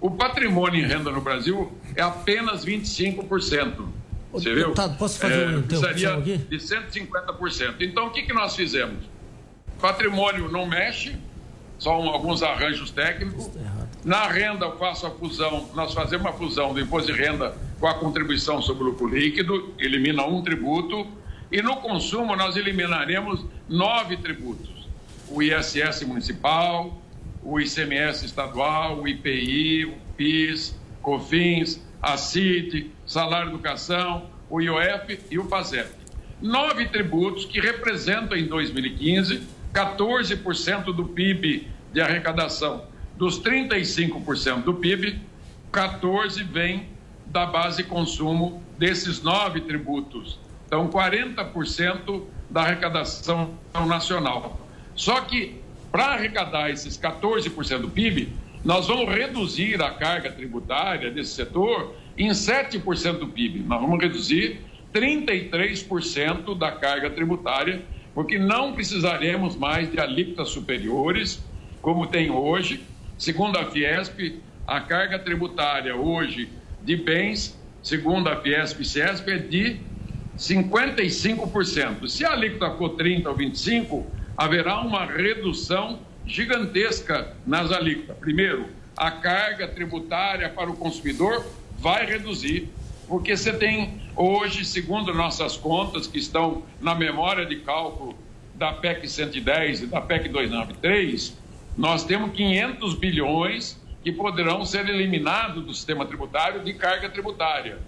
[0.00, 3.86] O patrimônio em renda no Brasil é apenas 25%.
[4.32, 4.62] Você viu?
[4.62, 6.38] Deputado, posso fazer uma precisaria interrupção aqui?
[6.38, 7.74] de 150%.
[7.80, 9.04] Então, o que, que nós fizemos?
[9.80, 11.16] Patrimônio não mexe,
[11.78, 13.50] só um- alguns arranjos técnicos.
[14.04, 17.86] Na renda, eu faço a fusão, nós fazemos a fusão do imposto de renda com
[17.86, 21.06] a contribuição sobre o lucro líquido, elimina um tributo.
[21.50, 24.86] E no consumo, nós eliminaremos nove tributos:
[25.28, 26.99] o ISS municipal,
[27.42, 35.38] o ICMS estadual, o IPI, o PIS, COFINS, a CIT, salário educação, o IOF e
[35.38, 35.90] o PASEP.
[36.40, 42.84] Nove tributos que representam em 2015 14% do PIB de arrecadação.
[43.16, 45.20] Dos 35% do PIB,
[45.70, 46.88] 14 vem
[47.26, 50.38] da base consumo desses nove tributos.
[50.66, 53.54] Então, 40% da arrecadação
[53.86, 54.66] nacional.
[54.94, 55.59] Só que,
[55.90, 58.32] para arrecadar esses 14% do PIB,
[58.64, 63.60] nós vamos reduzir a carga tributária desse setor em 7% do PIB.
[63.60, 64.60] Nós vamos reduzir
[64.94, 67.82] 33% da carga tributária,
[68.14, 71.42] porque não precisaremos mais de alíquotas superiores,
[71.80, 72.84] como tem hoje.
[73.16, 76.50] Segundo a Fiesp, a carga tributária hoje
[76.82, 79.80] de bens, segundo a Fiesp e Ciesp, é de
[80.36, 82.08] 55%.
[82.08, 88.16] Se a alíquota for 30% ou 25%, haverá uma redução gigantesca nas alíquotas.
[88.16, 91.44] Primeiro, a carga tributária para o consumidor
[91.76, 92.70] vai reduzir,
[93.06, 98.16] porque você tem hoje, segundo nossas contas, que estão na memória de cálculo
[98.54, 101.36] da PEC 110 e da PEC 293,
[101.76, 107.78] nós temos 500 bilhões que poderão ser eliminados do sistema tributário de carga tributária.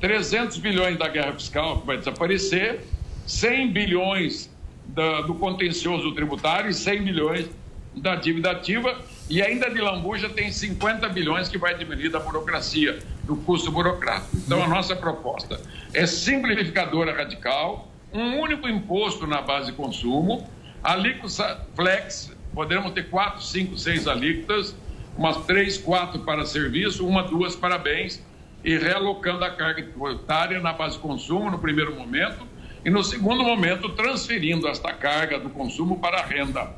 [0.00, 2.84] 300 bilhões da guerra fiscal que vai desaparecer,
[3.26, 4.51] 100 bilhões
[4.94, 7.46] da- do contencioso tributário e 100 bilhões
[7.94, 8.98] da dívida ativa.
[9.30, 14.36] E ainda de lambuja tem 50 bilhões que vai diminuir da burocracia, do custo burocrático.
[14.36, 15.60] Então a nossa proposta
[15.94, 20.46] é simplificadora radical, um único imposto na base de consumo,
[20.82, 24.76] alíquota flex, poderemos ter quatro, cinco, seis alíquotas,
[25.16, 28.22] umas três, quatro para serviço, uma, duas para bens,
[28.64, 32.46] e realocando a carga tributária na base de consumo no primeiro momento,
[32.84, 36.70] e no segundo momento transferindo esta carga do consumo para a renda,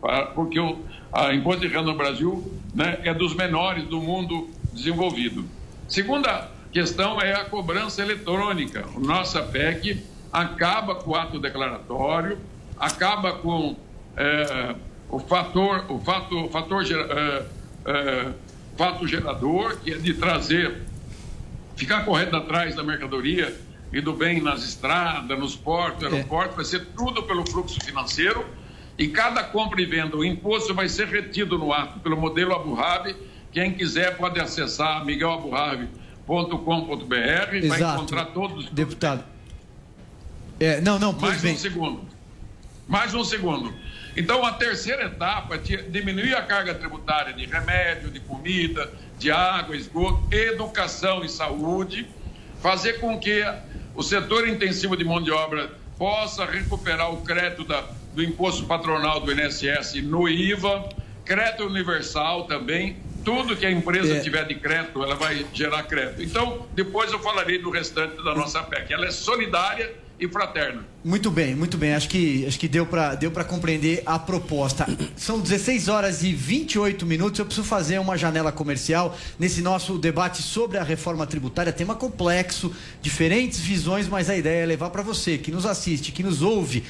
[0.00, 0.78] para- porque o
[1.12, 5.44] a imposto de renda no Brasil né, é dos menores do mundo desenvolvido.
[5.86, 8.86] Segunda questão é a cobrança eletrônica.
[8.96, 12.38] Nossa PEC acaba com o ato declaratório,
[12.78, 13.76] acaba com
[14.16, 14.74] eh,
[15.10, 17.44] o fator, o fato, fator eh,
[17.84, 18.32] eh,
[18.78, 20.80] fato gerador, que é de trazer
[21.76, 23.54] ficar correndo atrás da mercadoria
[23.92, 28.44] e do bem nas estradas, nos portos, aeroportos, vai ser tudo pelo fluxo financeiro
[28.98, 32.76] e cada compra e venda, o imposto vai ser retido no ato pelo modelo Abu
[32.76, 33.16] Dhabi.
[33.50, 38.68] Quem quiser pode acessar miguelaburrabi.com.br, vai encontrar todos.
[38.70, 39.24] Deputado.
[40.60, 41.54] É, não, não, Mais bem.
[41.54, 42.02] um segundo.
[42.86, 43.72] Mais um segundo.
[44.16, 49.74] Então, a terceira etapa é diminuir a carga tributária de remédio, de comida, de água,
[49.74, 52.06] esgoto, educação e saúde,
[52.60, 53.42] fazer com que
[53.94, 59.20] o setor intensivo de mão de obra possa recuperar o crédito da- do imposto patronal
[59.20, 60.88] do INSS no IVA,
[61.24, 62.96] crédito universal também.
[63.24, 64.20] Tudo que a empresa É.
[64.20, 66.22] tiver de crédito, ela vai gerar crédito.
[66.22, 68.92] Então, depois eu falarei do restante da nossa PEC.
[68.92, 69.92] Ela é solidária
[70.24, 70.84] e fraterna.
[71.04, 71.94] Muito bem, muito bem.
[71.94, 74.86] Acho que, acho que deu para deu compreender a proposta.
[75.16, 77.38] São 16 horas e 28 minutos.
[77.38, 81.72] Eu preciso fazer uma janela comercial nesse nosso debate sobre a reforma tributária.
[81.72, 86.22] Tema complexo, diferentes visões, mas a ideia é levar para você que nos assiste, que
[86.22, 86.84] nos ouve.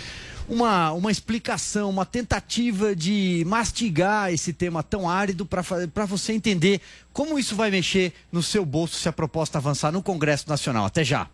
[0.46, 6.80] Uma, uma explicação, uma tentativa de mastigar esse tema tão árido para você entender
[7.12, 10.84] como isso vai mexer no seu bolso se a proposta avançar no Congresso Nacional.
[10.84, 11.28] Até já.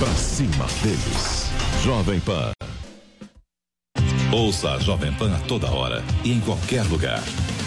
[0.00, 1.50] Pra cima deles.
[1.84, 2.52] Jovem Pan.
[4.32, 7.22] Ouça a Jovem Pan a toda hora e em qualquer lugar.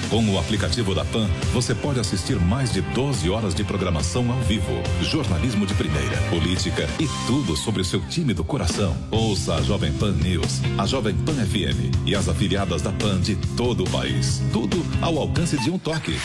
[0.09, 4.39] Com o aplicativo da PAN, você pode assistir mais de 12 horas de programação ao
[4.39, 8.97] vivo, jornalismo de primeira, política e tudo sobre o seu time do coração.
[9.11, 13.35] Ouça a Jovem Pan News, a Jovem Pan FM e as afiliadas da PAN de
[13.55, 14.41] todo o país.
[14.51, 16.15] Tudo ao alcance de um toque.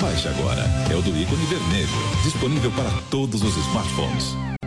[0.00, 0.62] Baixe agora.
[0.88, 4.57] É o do ícone vermelho, disponível para todos os smartphones.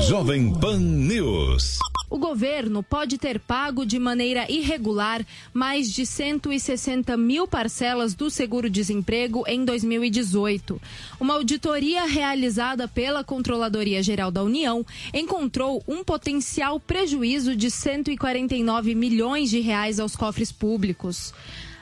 [0.00, 1.78] Jovem Pan News.
[2.08, 9.44] O governo pode ter pago de maneira irregular mais de 160 mil parcelas do seguro-desemprego
[9.48, 10.80] em 2018.
[11.18, 19.50] Uma auditoria realizada pela Controladoria Geral da União encontrou um potencial prejuízo de 149 milhões
[19.50, 21.34] de reais aos cofres públicos.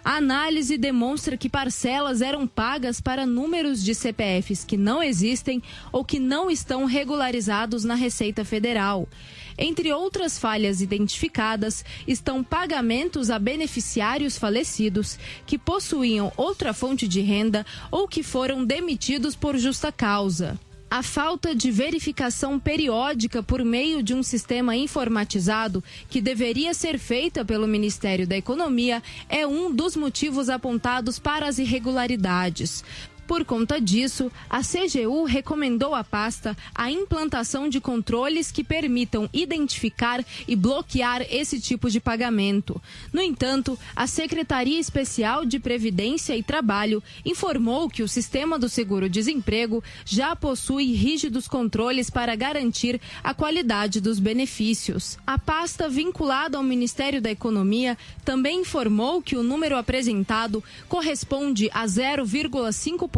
[0.04, 6.04] A análise demonstra que parcelas eram pagas para números de CPFs que não existem ou
[6.04, 9.08] que não estão regularizados na Receita Federal.
[9.56, 17.64] Entre outras falhas identificadas estão pagamentos a beneficiários falecidos que possuíam outra fonte de renda
[17.90, 20.60] ou que foram demitidos por justa causa.
[20.94, 27.44] A falta de verificação periódica por meio de um sistema informatizado, que deveria ser feita
[27.44, 32.84] pelo Ministério da Economia, é um dos motivos apontados para as irregularidades.
[33.26, 40.22] Por conta disso, a CGU recomendou à pasta a implantação de controles que permitam identificar
[40.46, 42.80] e bloquear esse tipo de pagamento.
[43.12, 49.82] No entanto, a Secretaria Especial de Previdência e Trabalho informou que o sistema do seguro-desemprego
[50.04, 55.18] já possui rígidos controles para garantir a qualidade dos benefícios.
[55.26, 61.86] A pasta vinculada ao Ministério da Economia também informou que o número apresentado corresponde a
[61.86, 63.13] 0,5%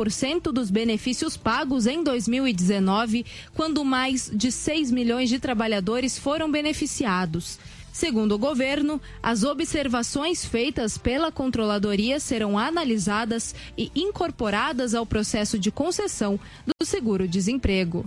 [0.53, 7.59] dos benefícios pagos em 2019, quando mais de 6 milhões de trabalhadores foram beneficiados.
[7.93, 15.71] Segundo o governo, as observações feitas pela controladoria serão analisadas e incorporadas ao processo de
[15.71, 18.05] concessão do seguro-desemprego.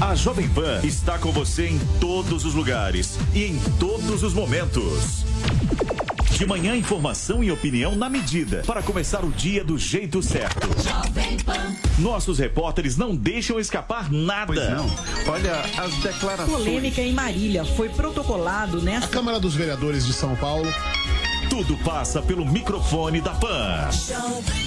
[0.00, 5.26] A Jovem Pan está com você em todos os lugares e em todos os momentos.
[6.38, 10.68] De manhã, informação e opinião na medida para começar o dia do jeito certo.
[11.98, 14.46] Nossos repórteres não deixam escapar nada.
[14.46, 15.34] Pois não.
[15.34, 16.50] Olha as declarações.
[16.50, 19.04] Polêmica em Marília foi protocolado nesta.
[19.04, 20.72] A Câmara dos Vereadores de São Paulo
[21.50, 23.90] tudo passa pelo microfone da PAN.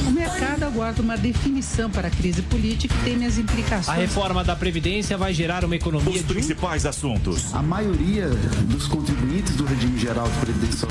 [0.06, 3.88] O mercado aguarda uma definição para a crise política e teme as implicações.
[3.88, 6.20] A reforma da Previdência vai gerar uma economia.
[6.20, 7.56] Os principais assuntos.
[7.56, 10.88] A maioria dos contribuintes do regime geral de previdência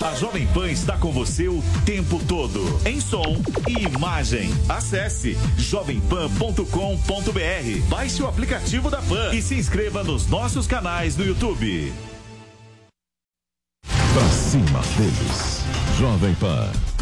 [0.00, 4.50] a Jovem Pan está com você o tempo todo, em som e imagem.
[4.68, 11.90] Acesse jovempan.com.br, baixe o aplicativo da Pan e se inscreva nos nossos canais no YouTube.
[14.14, 15.64] Pra cima deles,
[15.98, 16.93] Jovem Pan.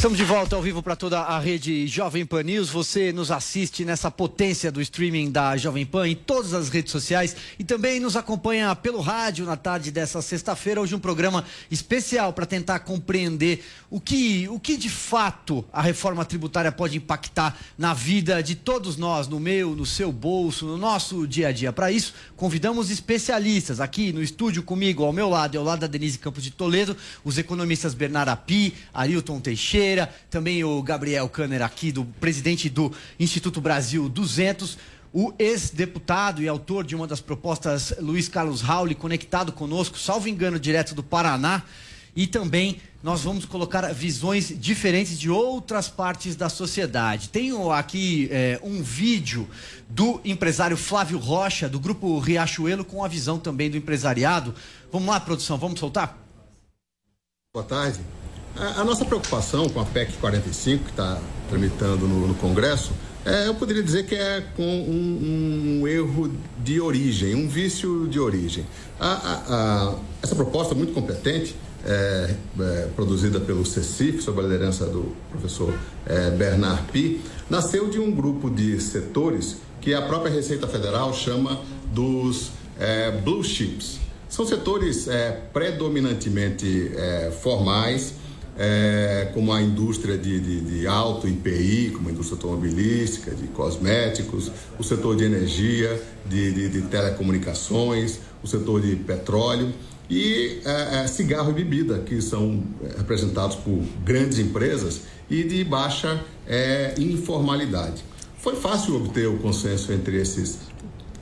[0.00, 2.70] Estamos de volta ao vivo para toda a rede Jovem Pan News.
[2.70, 7.36] Você nos assiste nessa potência do streaming da Jovem Pan em todas as redes sociais
[7.58, 10.80] e também nos acompanha pelo rádio na tarde dessa sexta-feira.
[10.80, 16.24] Hoje um programa especial para tentar compreender o que, o que de fato a reforma
[16.24, 21.26] tributária pode impactar na vida de todos nós, no meu, no seu bolso, no nosso
[21.26, 21.74] dia a dia.
[21.74, 25.86] Para isso, convidamos especialistas aqui no estúdio comigo, ao meu lado e ao lado da
[25.86, 29.89] Denise Campos de Toledo, os economistas Bernardo Api, Arilton Teixeira
[30.28, 34.78] também o Gabriel Kanner aqui, do presidente do Instituto Brasil 200,
[35.12, 40.58] o ex-deputado e autor de uma das propostas, Luiz Carlos Rauli, conectado conosco, salvo engano,
[40.58, 41.62] direto do Paraná.
[42.14, 47.28] E também nós vamos colocar visões diferentes de outras partes da sociedade.
[47.28, 49.48] Tenho aqui é, um vídeo
[49.88, 54.54] do empresário Flávio Rocha, do grupo Riachuelo, com a visão também do empresariado.
[54.92, 56.18] Vamos lá, produção, vamos soltar?
[57.54, 58.00] Boa tarde.
[58.56, 62.92] A, a nossa preocupação com a PEC 45, que está tramitando no, no Congresso,
[63.24, 68.18] é, eu poderia dizer que é com um, um, erro de origem, um vício de
[68.18, 68.66] origem.
[68.98, 75.14] A, a, essa proposta muito competente, é, é, produzida pelo CECIF, sob a liderança do
[75.30, 75.74] professor
[76.06, 81.60] é, Bernard Pi, nasceu de um grupo de setores que a própria Receita Federal chama
[81.92, 83.98] dos é, blue chips.
[84.28, 86.92] São setores é, predominantemente
[87.42, 88.14] formais,
[88.58, 94.50] é, como a indústria de, de, de, alto IPI, como a indústria automobilística, de cosméticos,
[94.78, 99.72] o setor de energia, de, de, telecomunicações, o setor de petróleo
[100.08, 102.62] e é, é, cigarro e bebida, que são
[102.98, 108.04] representados por grandes empresas e de baixa é, informalidade.
[108.38, 110.58] Foi fácil obter o consenso entre esses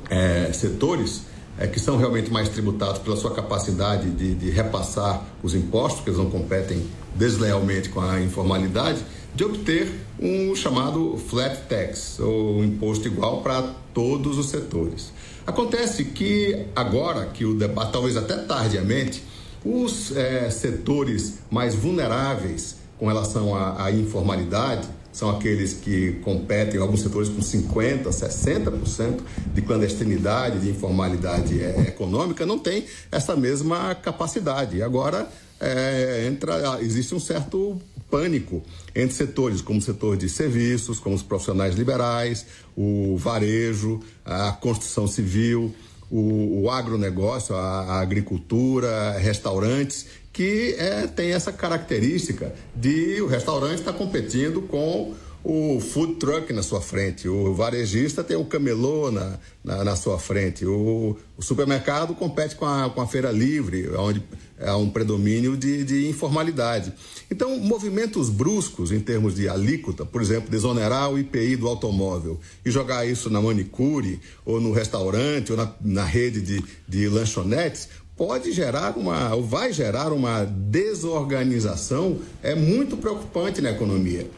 [0.08, 1.27] é, setores
[1.58, 6.10] é, que são realmente mais tributados pela sua capacidade de, de repassar os impostos, que
[6.10, 9.00] eles não competem deslealmente com a informalidade,
[9.34, 15.12] de obter um chamado flat tax, ou imposto igual para todos os setores.
[15.46, 19.22] Acontece que agora que o debate, talvez até tardiamente,
[19.64, 24.88] os é, setores mais vulneráveis com relação à, à informalidade,
[25.18, 29.18] são aqueles que competem em alguns setores com 50%, 60%
[29.52, 34.80] de clandestinidade, de informalidade é, econômica, não tem essa mesma capacidade.
[34.80, 38.62] Agora é, entra, existe um certo pânico
[38.94, 42.46] entre setores, como o setor de serviços, como os profissionais liberais,
[42.76, 45.74] o varejo, a construção civil,
[46.08, 50.06] o, o agronegócio, a, a agricultura, restaurantes,
[50.38, 55.12] que é, tem essa característica de o restaurante estar tá competindo com
[55.42, 60.16] o food truck na sua frente, o varejista tem o camelô na, na, na sua
[60.16, 64.22] frente, o, o, supermercado compete com a, com a feira livre, onde
[64.60, 66.92] há um predomínio de, de informalidade.
[67.28, 72.70] Então, movimentos bruscos em termos de alíquota, por exemplo, desonerar o IPI do automóvel e
[72.70, 78.52] jogar isso na manicure, ou no restaurante, ou na, na rede de, de lanchonetes, pode
[78.52, 84.28] gerar uma, ou vai gerar uma desorganização é muito preocupante na economia.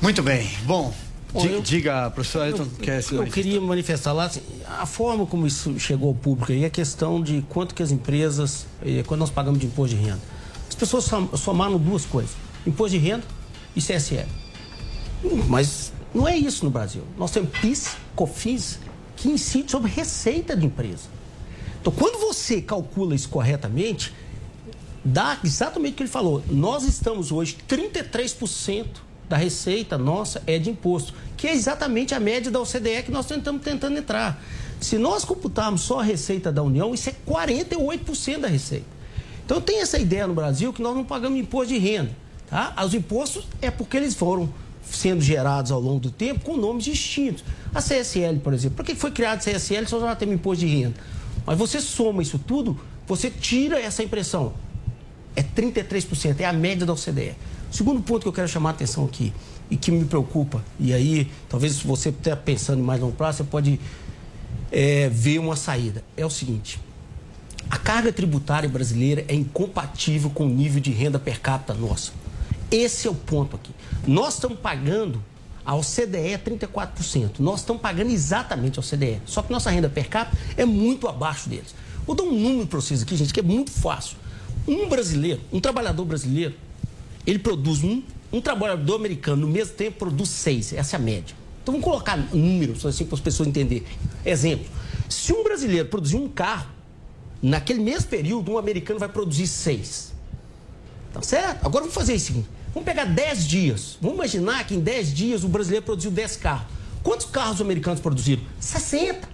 [0.00, 0.50] Muito bem.
[0.64, 0.92] Bom,
[1.32, 4.86] Bom, diga, eu, diga, professor Ayrton, eu, quer se Eu queria manifestar lá assim, a
[4.86, 9.04] forma como isso chegou ao público aí, a questão de quanto que as empresas, eh,
[9.06, 10.20] quando nós pagamos de imposto de renda.
[10.66, 12.32] As pessoas somaram duas coisas,
[12.66, 13.24] imposto de renda
[13.76, 14.26] e CSL.
[15.46, 17.02] Mas não é isso no Brasil.
[17.18, 18.78] Nós temos PIS, COFINS,
[19.14, 21.19] que incide sobre receita de empresa.
[21.80, 24.12] Então, quando você calcula isso corretamente,
[25.04, 26.42] dá exatamente o que ele falou.
[26.50, 28.86] Nós estamos hoje 33%
[29.28, 33.30] da receita nossa é de imposto, que é exatamente a média da OCDE que nós
[33.30, 34.42] estamos tentando entrar.
[34.80, 38.86] Se nós computarmos só a receita da União, isso é 48% da receita.
[39.44, 42.10] Então tem essa ideia no Brasil que nós não pagamos imposto de renda.
[42.48, 42.74] Tá?
[42.84, 44.52] Os impostos é porque eles foram
[44.82, 47.44] sendo gerados ao longo do tempo com nomes distintos.
[47.74, 50.66] A CSL, por exemplo, por que foi criada a CSL se nós já temos imposto
[50.66, 50.94] de renda?
[51.46, 54.52] Mas você soma isso tudo, você tira essa impressão.
[55.34, 57.34] É 33%, é a média da OCDE.
[57.70, 59.32] Segundo ponto que eu quero chamar a atenção aqui
[59.70, 63.44] e que me preocupa, e aí talvez você esteja pensando em mais longo prazo, você
[63.44, 63.80] pode
[64.72, 66.02] é, ver uma saída.
[66.16, 66.80] É o seguinte:
[67.70, 72.12] a carga tributária brasileira é incompatível com o nível de renda per capita nossa.
[72.70, 73.72] Esse é o ponto aqui.
[74.06, 75.22] Nós estamos pagando
[75.64, 77.38] a OCDE é 34%.
[77.38, 79.20] Nós estamos pagando exatamente a OCDE.
[79.26, 81.74] Só que nossa renda per capita é muito abaixo deles.
[82.06, 84.16] Vou dar um número para vocês aqui, gente, que é muito fácil.
[84.66, 86.54] Um brasileiro, um trabalhador brasileiro,
[87.26, 88.02] ele produz um,
[88.32, 90.72] um trabalhador americano no mesmo tempo produz seis.
[90.72, 91.36] Essa é a média.
[91.62, 93.86] Então vamos colocar números assim para as pessoas entenderem.
[94.24, 94.66] Exemplo:
[95.08, 96.68] se um brasileiro produzir um carro,
[97.42, 100.12] naquele mesmo período, um americano vai produzir seis.
[101.12, 101.66] Tá certo?
[101.66, 103.98] Agora vamos fazer o seguinte: vamos pegar 10 dias.
[104.00, 106.66] Vamos imaginar que em 10 dias o brasileiro produziu 10 carros.
[107.02, 108.42] Quantos carros os americanos produziram?
[108.58, 109.28] 60.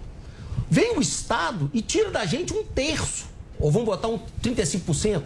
[0.69, 3.25] Vem o Estado e tira da gente um terço.
[3.59, 5.23] Ou vamos botar um 35%.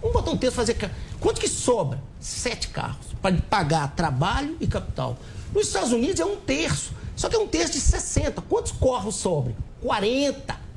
[0.00, 0.76] Vamos botar um terço fazer.
[1.18, 2.02] Quanto que sobra?
[2.20, 3.06] Sete carros.
[3.20, 5.18] Para pagar trabalho e capital.
[5.54, 6.92] Nos Estados Unidos é um terço.
[7.14, 8.40] Só que é um terço de 60.
[8.42, 9.54] Quantos carros sobram?
[9.82, 10.69] 40.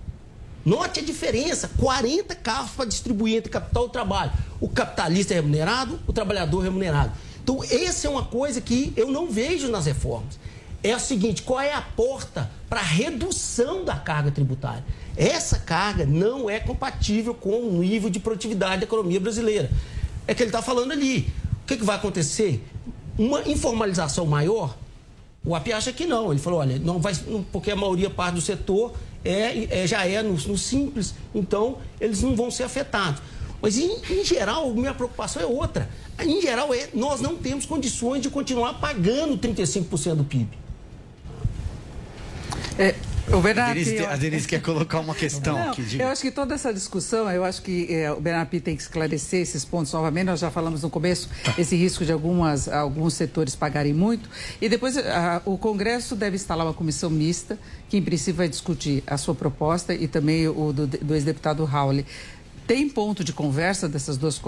[0.65, 4.31] Note a diferença: 40 carros para distribuir entre capital e trabalho.
[4.61, 7.11] O capitalista é remunerado, o trabalhador é remunerado.
[7.43, 10.39] Então, essa é uma coisa que eu não vejo nas reformas.
[10.81, 14.83] É o seguinte: qual é a porta para redução da carga tributária?
[15.15, 19.69] Essa carga não é compatível com o nível de produtividade da economia brasileira.
[20.25, 21.31] É que ele está falando ali.
[21.63, 22.65] O que, que vai acontecer?
[23.17, 24.75] Uma informalização maior?
[25.45, 26.31] O API acha que não.
[26.31, 27.13] Ele falou: olha, não vai,
[27.51, 32.21] porque a maioria parte do setor é, é já é no, no, simples, então eles
[32.21, 33.21] não vão ser afetados.
[33.61, 35.89] Mas, em, em geral, minha preocupação é outra.
[36.19, 40.49] Em geral, é nós não temos condições de continuar pagando 35% do PIB.
[42.77, 42.95] É,
[43.33, 45.97] o Bernardo, a Denise, a Denise quer colocar uma questão não, aqui.
[45.99, 49.41] Eu acho que toda essa discussão, eu acho que é, o Bernardo tem que esclarecer
[49.41, 50.25] esses pontos novamente.
[50.25, 51.53] Nós já falamos no começo tá.
[51.57, 54.29] esse risco de algumas, alguns setores pagarem muito.
[54.61, 57.57] E depois a, o Congresso deve instalar uma comissão mista,
[57.89, 62.03] que em princípio vai discutir a sua proposta e também o do, do ex-deputado Raul.
[62.65, 64.41] Tem ponto de conversa dessas duas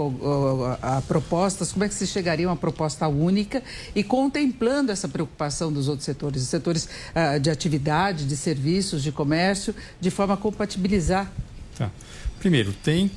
[1.06, 1.72] propostas?
[1.72, 3.62] Como é que se chegaria a uma proposta única
[3.94, 9.12] e contemplando essa preocupação dos outros setores, os setores uh, de atividade, de serviços, de
[9.12, 11.30] comércio, de forma a compatibilizar?
[11.76, 11.90] Tá.
[12.38, 13.10] Primeiro, tem,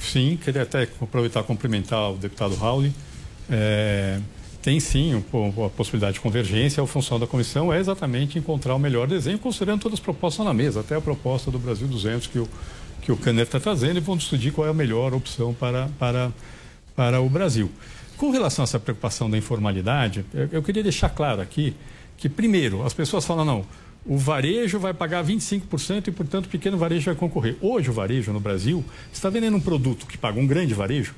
[0.00, 2.90] sim, queria até aproveitar e cumprimentar o deputado Raul.
[3.50, 4.18] É,
[4.62, 5.22] tem sim
[5.64, 6.82] a possibilidade de convergência.
[6.82, 10.52] A função da comissão é exatamente encontrar o melhor desenho, considerando todas as propostas na
[10.52, 12.48] mesa, até a proposta do Brasil 200 que o,
[13.06, 16.32] que o Caner está trazendo, e vamos decidir qual é a melhor opção para, para,
[16.96, 17.70] para o Brasil.
[18.16, 21.72] Com relação a essa preocupação da informalidade, eu, eu queria deixar claro aqui
[22.18, 23.64] que, primeiro, as pessoas falam, não,
[24.04, 27.56] o varejo vai pagar 25% e, portanto, o pequeno varejo vai concorrer.
[27.60, 31.14] Hoje, o varejo no Brasil está vendendo um produto que paga um grande varejo,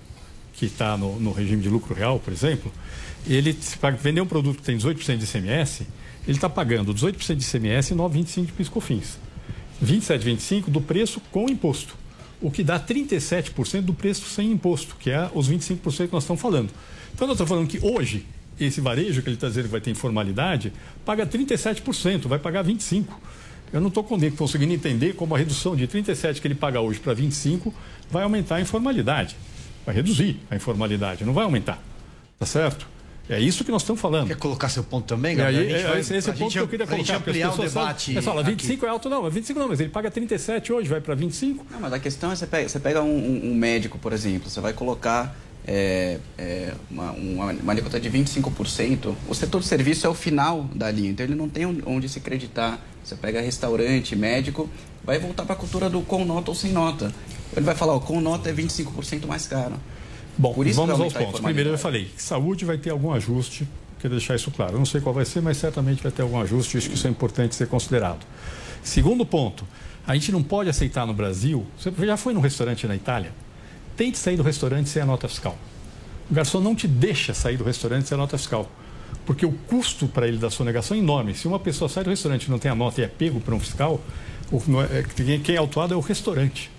[0.52, 2.70] que está no, no, regime de lucro real, por exemplo,
[3.26, 5.86] ele para vender um produto que tem 18% de ICMS,
[6.26, 9.27] ele está pagando 18% de ICMS e 9,25% de PiscoFins.
[9.84, 11.96] 27,25% do preço com imposto,
[12.40, 16.40] o que dá 37% do preço sem imposto, que é os 25% que nós estamos
[16.40, 16.70] falando.
[17.14, 18.26] Então, nós estamos falando que hoje,
[18.60, 20.72] esse varejo que ele está dizendo que vai ter informalidade,
[21.04, 23.06] paga 37%, vai pagar 25%.
[23.72, 27.14] Eu não estou conseguindo entender como a redução de 37% que ele paga hoje para
[27.14, 27.72] 25%
[28.10, 29.36] vai aumentar a informalidade.
[29.84, 31.82] Vai reduzir a informalidade, não vai aumentar.
[32.38, 32.86] Tá certo?
[33.28, 34.28] É isso que nós estamos falando.
[34.28, 35.62] Quer colocar seu ponto também, Gabriel?
[35.62, 37.16] Aí, é, esse, esse é o ponto que eu queria colocar.
[37.16, 38.14] ampliar o debate.
[38.14, 38.86] Você fala, 25 aqui.
[38.86, 41.66] é alto, não, 25 não, mas ele paga 37 hoje, vai para 25.
[41.70, 44.60] Não, mas a questão é você pega, você pega um, um médico, por exemplo, você
[44.60, 50.10] vai colocar é, é, uma, uma, uma alíquota de 25%, o setor de serviço é
[50.10, 52.82] o final da linha, então ele não tem onde se acreditar.
[53.04, 54.68] Você pega restaurante, médico,
[55.04, 57.12] vai voltar para a cultura do com nota ou sem nota.
[57.54, 59.74] Ele vai falar, ó, com nota é 25% mais caro.
[60.38, 61.40] Bom, vamos aos pontos.
[61.40, 63.68] Primeiro eu falei, saúde vai ter algum ajuste,
[63.98, 64.74] quero deixar isso claro.
[64.74, 67.06] Eu não sei qual vai ser, mas certamente vai ter algum ajuste, acho que isso
[67.06, 68.24] é importante ser considerado.
[68.82, 69.66] Segundo ponto,
[70.06, 73.32] a gente não pode aceitar no Brasil, você já foi num restaurante na Itália?
[73.96, 75.58] Tente sair do restaurante sem a nota fiscal.
[76.30, 78.70] O garçom não te deixa sair do restaurante sem a nota fiscal.
[79.26, 81.34] Porque o custo para ele da sonegação é enorme.
[81.34, 83.52] Se uma pessoa sai do restaurante e não tem a nota e é pego por
[83.52, 84.00] um fiscal,
[84.90, 86.70] é, quem é autuado é o restaurante.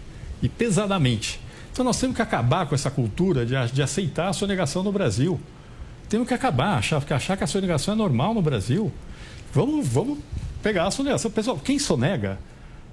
[0.41, 1.39] E pesadamente.
[1.80, 5.39] Então nós temos que acabar com essa cultura de, de aceitar a sonegação no Brasil.
[6.09, 8.91] Temos que acabar, achar, achar que a sonegação é normal no Brasil.
[9.53, 10.19] Vamos, vamos
[10.61, 11.32] pegar a sonegação.
[11.32, 12.38] Pessoal, quem sonega,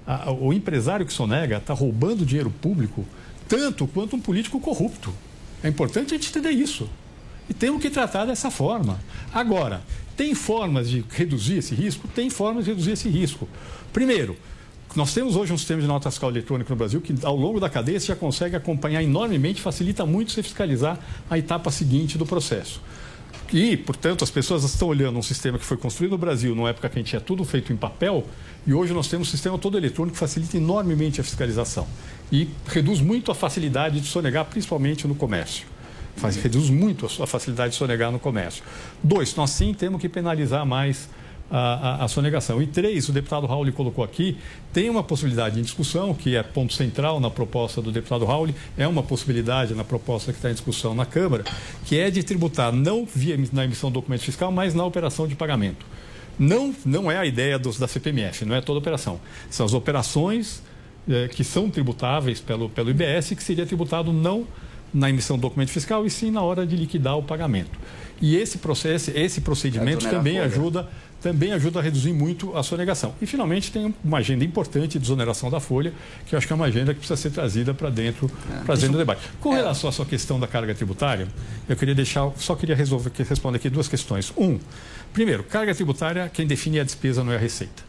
[0.07, 3.05] a, o empresário que sonega está roubando dinheiro público
[3.49, 5.13] tanto quanto um político corrupto.
[5.61, 6.89] É importante a gente entender isso.
[7.49, 9.01] E temos que tratar dessa forma.
[9.33, 9.81] Agora,
[10.15, 12.07] tem formas de reduzir esse risco?
[12.07, 13.49] Tem formas de reduzir esse risco.
[13.91, 14.37] Primeiro,
[14.95, 17.69] nós temos hoje um sistema de nota fiscal eletrônica no Brasil que, ao longo da
[17.69, 20.97] cadeia, você já consegue acompanhar enormemente, facilita muito você fiscalizar
[21.29, 22.81] a etapa seguinte do processo.
[23.53, 26.89] E, portanto, as pessoas estão olhando um sistema que foi construído no Brasil, numa época
[26.89, 28.25] que a gente tinha tudo feito em papel,
[28.65, 31.87] e hoje nós temos um sistema todo eletrônico que facilita enormemente a fiscalização.
[32.31, 35.65] E reduz muito a facilidade de sonegar, principalmente no comércio.
[36.17, 38.63] Faz, reduz muito a facilidade de sonegar no comércio.
[39.01, 41.07] Dois, nós sim temos que penalizar mais
[41.49, 41.57] a,
[42.01, 42.61] a, a, sonegação.
[42.61, 44.37] E três, o deputado Raul colocou aqui,
[44.73, 48.87] tem uma possibilidade em discussão, que é ponto central na proposta do deputado Raul, é
[48.87, 51.43] uma possibilidade na proposta que está em discussão na Câmara,
[51.85, 55.35] que é de tributar não via na emissão do documento fiscal, mas na operação de
[55.35, 55.85] pagamento.
[56.37, 59.19] Não, não é a ideia dos, da CPMF, não é toda operação.
[59.49, 60.61] São as operações
[61.09, 64.45] eh, que são tributáveis pelo, pelo IBS, que seria tributado não
[64.93, 67.77] na emissão do documento fiscal, e sim na hora de liquidar o pagamento.
[68.21, 70.87] E esse processo, esse procedimento também ajuda
[71.21, 73.13] também ajuda a reduzir muito a sonegação.
[73.21, 75.91] E, finalmente, tem uma agenda importante de desoneração da folha,
[76.25, 78.75] que eu acho que é uma agenda que precisa ser trazida para dentro, é, pra
[78.75, 79.21] dentro do debate.
[79.39, 79.57] Com é.
[79.57, 81.27] relação à sua questão da carga tributária,
[81.67, 84.31] eu queria deixar, só queria resolver, responder aqui duas questões.
[84.37, 84.59] Um,
[85.11, 87.86] primeiro, carga tributária, quem define a despesa não é a receita.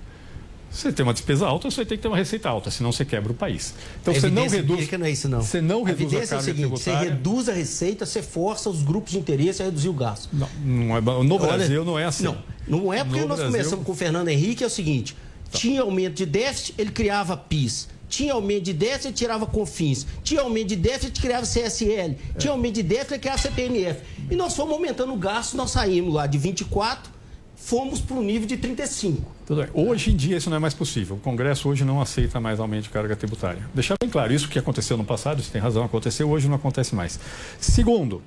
[0.71, 3.33] Você tem uma despesa alta, você tem que ter uma receita alta, senão você quebra
[3.33, 3.75] o país.
[4.01, 4.91] Então a você não reduz.
[4.91, 5.41] não é isso, não.
[5.41, 6.99] Você não reduz a, a carga é o seguinte, tributária.
[7.01, 10.29] Você reduz a receita, você força os grupos de interesse a reduzir o gasto.
[10.33, 12.25] Não, não é, no Olha, Brasil não é assim.
[12.25, 13.57] Não, não é porque no nós Brasil...
[13.57, 15.17] começamos com o Fernando Henrique, é o seguinte:
[15.51, 15.59] tá.
[15.59, 17.89] tinha aumento de déficit, ele criava PIS.
[18.09, 20.07] Tinha aumento de déficit, ele tirava CONFINS.
[20.23, 22.17] Tinha aumento de déficit, ele criava CSL.
[22.35, 22.39] É.
[22.39, 24.01] Tinha aumento de déficit, ele criava CPMF.
[24.31, 27.18] E nós fomos aumentando o gasto, nós saímos lá de 24
[27.69, 29.31] fomos para o nível de 35.
[29.45, 29.71] Tudo bem.
[29.75, 31.17] Hoje em dia isso não é mais possível.
[31.17, 33.69] O Congresso hoje não aceita mais aumento de carga tributária.
[33.75, 36.95] Deixar bem claro, isso que aconteceu no passado, você tem razão, aconteceu, hoje não acontece
[36.95, 37.21] mais.
[37.61, 38.23] Segundo,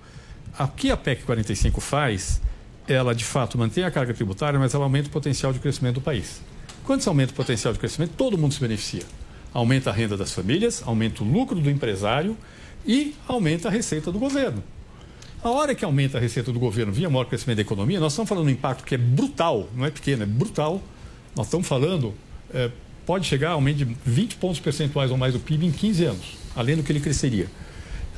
[0.59, 2.39] o que a PEC 45 faz,
[2.87, 6.01] ela de fato mantém a carga tributária, mas ela aumenta o potencial de crescimento do
[6.01, 6.39] país.
[6.83, 9.03] Quando se aumenta o potencial de crescimento, todo mundo se beneficia.
[9.51, 12.37] Aumenta a renda das famílias, aumenta o lucro do empresário
[12.85, 14.63] e aumenta a receita do governo.
[15.43, 18.29] A hora que aumenta a receita do governo via maior crescimento da economia, nós estamos
[18.29, 20.79] falando de um impacto que é brutal, não é pequeno, é brutal.
[21.35, 22.13] Nós estamos falando,
[22.53, 22.69] é,
[23.07, 26.37] pode chegar a aumento de 20 pontos percentuais ou mais do PIB em 15 anos,
[26.55, 27.47] além do que ele cresceria.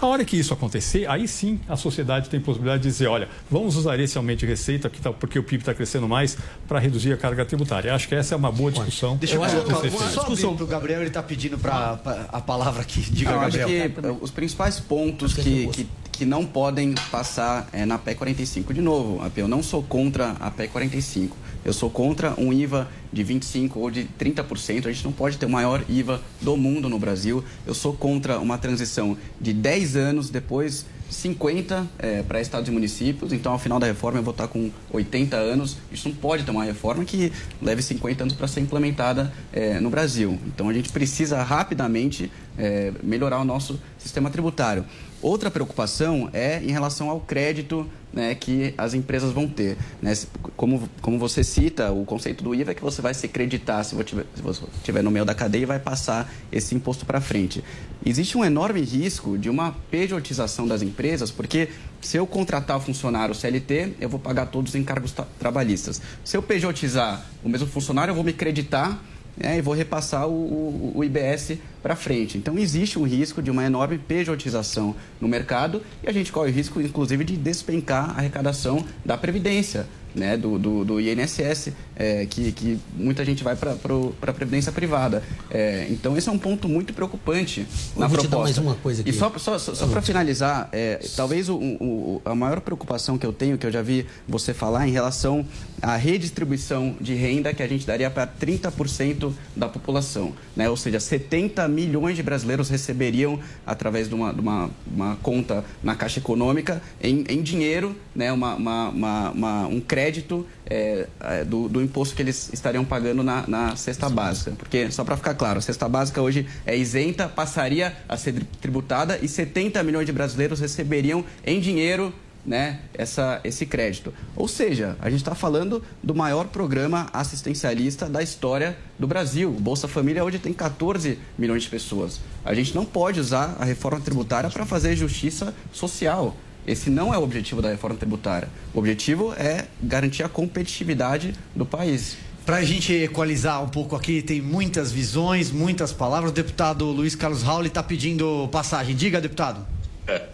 [0.01, 3.77] A hora que isso acontecer, aí sim a sociedade tem possibilidade de dizer, olha, vamos
[3.77, 7.17] usar esse aumento de receita tá, porque o PIB está crescendo mais para reduzir a
[7.17, 7.95] carga tributária.
[7.95, 9.15] Acho que essa é uma boa discussão.
[9.15, 11.97] Deixa eu colocar uma discussão para o Gabriel, ele está pedindo para
[12.33, 12.99] a palavra aqui.
[12.99, 13.69] Diga, Não, Gabriel.
[13.69, 18.73] Que os principais pontos que, que que não podem passar é, na PEC 45.
[18.73, 21.35] De novo, eu não sou contra a PEC 45.
[21.65, 24.85] Eu sou contra um IVA de 25% ou de 30%.
[24.85, 27.43] A gente não pode ter o maior IVA do mundo no Brasil.
[27.65, 33.31] Eu sou contra uma transição de 10 anos depois 50 é, para estados e municípios,
[33.31, 35.77] então ao final da reforma eu vou estar com 80 anos.
[35.91, 39.89] Isso não pode ter uma reforma que leve 50 anos para ser implementada é, no
[39.89, 40.39] Brasil.
[40.47, 44.85] Então a gente precisa rapidamente é, melhorar o nosso sistema tributário.
[45.23, 49.77] Outra preocupação é em relação ao crédito né, que as empresas vão ter.
[50.01, 50.11] Né?
[50.57, 53.95] Como, como você cita, o conceito do IVA é que você vai se creditar se
[53.95, 57.63] você estiver no meio da cadeia e vai passar esse imposto para frente.
[58.05, 61.69] Existe um enorme risco de uma pejotização das empresas, porque
[62.01, 66.01] se eu contratar o funcionário CLT, eu vou pagar todos os encargos trabalhistas.
[66.21, 69.01] Se eu pejotizar o mesmo funcionário, eu vou me creditar
[69.35, 72.37] né, e vou repassar o, o, o IBS para frente.
[72.37, 76.53] Então, existe um risco de uma enorme pejotização no mercado e a gente corre o
[76.53, 82.51] risco, inclusive, de despencar a arrecadação da Previdência né, do, do, do INSS, é, que,
[82.51, 85.23] que muita gente vai para a previdência privada.
[85.49, 88.27] É, então, esse é um ponto muito preocupante na vou proposta.
[88.27, 89.09] Te dar mais uma coisa aqui.
[89.09, 93.25] E só, só, só, só para finalizar, é, talvez o, o, a maior preocupação que
[93.25, 95.45] eu tenho, que eu já vi você falar, em relação
[95.81, 100.33] à redistribuição de renda que a gente daria para 30% da população.
[100.55, 100.69] Né?
[100.69, 105.95] Ou seja, 70 milhões de brasileiros receberiam, através de uma, de uma, uma conta na
[105.95, 108.31] Caixa Econômica, em, em dinheiro, né?
[108.31, 108.89] uma, uma,
[109.29, 113.75] uma um crédito crédito é, é, do, do, imposto que eles estariam pagando na, na
[113.77, 114.51] cesta básica.
[114.57, 119.17] Porque, só para ficar claro, a cesta básica hoje é isenta, passaria a ser tributada
[119.21, 122.13] e 70 milhões de brasileiros receberiam em dinheiro
[122.45, 124.13] né, essa, esse crédito.
[124.35, 129.49] Ou seja, a gente está falando do maior programa assistencialista da história do Brasil.
[129.49, 132.19] O Bolsa Família hoje tem 14 milhões de pessoas.
[132.43, 136.35] A gente não pode usar a reforma tributária para fazer justiça social.
[136.65, 138.47] Esse não é o objetivo da reforma tributária.
[138.73, 142.17] O objetivo é garantir a competitividade do país.
[142.45, 146.31] Para a gente equalizar um pouco aqui, tem muitas visões, muitas palavras.
[146.31, 148.95] O deputado Luiz Carlos Raul está pedindo passagem.
[148.95, 149.65] Diga, deputado.
[150.07, 150.27] É.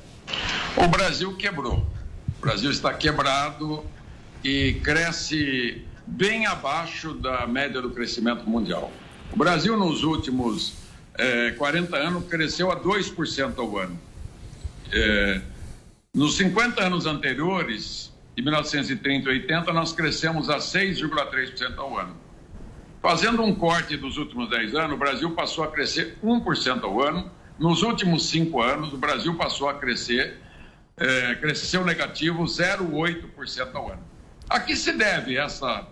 [0.75, 1.86] O Brasil quebrou.
[2.38, 3.84] O Brasil está quebrado
[4.43, 8.91] e cresce bem abaixo da média do crescimento mundial.
[9.32, 10.73] O Brasil, nos últimos
[11.15, 13.99] é, 40 anos, cresceu a 2% ao ano.
[14.91, 15.41] É,
[16.14, 22.16] nos 50 anos anteriores, de 1930 e 80, nós crescemos a 6,3% ao ano.
[23.01, 27.32] Fazendo um corte dos últimos 10 anos, o Brasil passou a crescer 1% ao ano.
[27.57, 30.38] Nos últimos 5 anos, o Brasil passou a crescer,
[30.97, 34.03] é, cresceu negativo 0,8% ao ano.
[34.49, 35.88] A que se deve essa,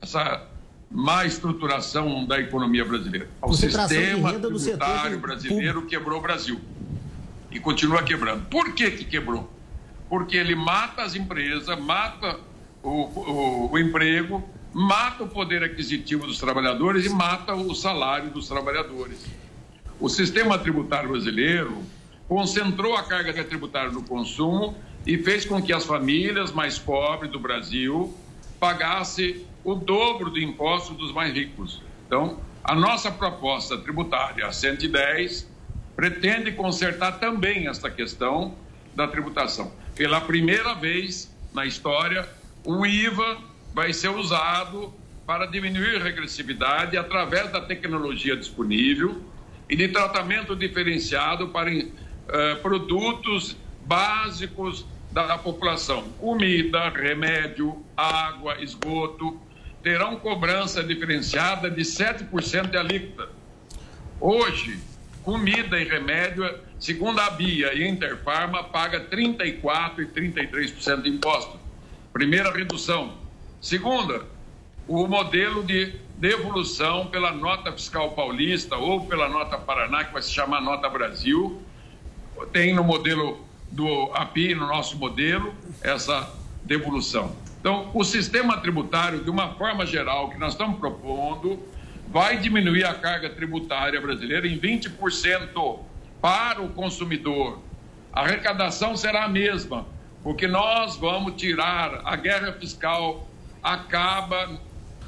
[0.00, 0.46] essa
[0.90, 3.28] má estruturação da economia brasileira?
[3.40, 6.60] Ao sistema tributário brasileiro quebrou o Brasil
[7.56, 8.44] e continua quebrando.
[8.50, 9.50] Por que, que quebrou?
[10.10, 12.38] Porque ele mata as empresas, mata
[12.82, 18.46] o, o, o emprego, mata o poder aquisitivo dos trabalhadores e mata o salário dos
[18.46, 19.24] trabalhadores.
[19.98, 21.82] O sistema tributário brasileiro
[22.28, 24.76] concentrou a carga tributária no consumo
[25.06, 28.14] e fez com que as famílias mais pobres do Brasil
[28.60, 31.80] pagassem o dobro do imposto dos mais ricos.
[32.06, 35.55] Então, a nossa proposta tributária, a 110,
[35.96, 38.54] pretende consertar também esta questão
[38.94, 39.72] da tributação.
[39.94, 42.28] Pela primeira vez na história,
[42.64, 43.38] o IVA
[43.74, 44.92] vai ser usado
[45.26, 49.22] para diminuir a regressividade através da tecnologia disponível
[49.68, 51.86] e de tratamento diferenciado para uh,
[52.62, 56.04] produtos básicos da população.
[56.18, 59.40] Comida, remédio, água, esgoto
[59.82, 63.30] terão cobrança diferenciada de 7% de alíquota.
[64.20, 64.78] Hoje,
[65.26, 66.48] comida e remédio,
[66.78, 71.58] segundo a BIA e a Interfarma, paga 34% e 33% de imposto.
[72.12, 73.14] Primeira redução.
[73.60, 74.24] Segunda,
[74.86, 80.30] o modelo de devolução pela nota fiscal paulista ou pela nota Paraná, que vai se
[80.30, 81.60] chamar Nota Brasil.
[82.52, 85.52] Tem no modelo do API, no nosso modelo,
[85.82, 87.34] essa devolução.
[87.58, 91.58] Então, o sistema tributário, de uma forma geral, que nós estamos propondo,
[92.08, 95.80] vai diminuir a carga tributária brasileira em 20%
[96.20, 97.60] para o consumidor.
[98.12, 99.86] A arrecadação será a mesma,
[100.22, 103.28] porque nós vamos tirar a guerra fiscal
[103.62, 104.60] acaba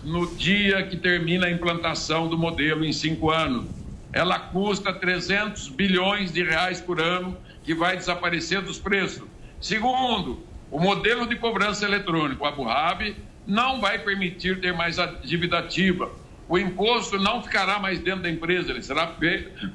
[0.03, 3.67] no dia que termina a implantação do modelo em cinco anos.
[4.13, 9.29] Ela custa 300 bilhões de reais por ano, que vai desaparecer dos preços.
[9.61, 13.15] Segundo, o modelo de cobrança eletrônico, a Burrab,
[13.47, 16.11] não vai permitir ter mais a dívida ativa
[16.49, 19.15] o imposto não ficará mais dentro da empresa, ele será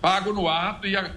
[0.02, 1.12] pago no ato e, a,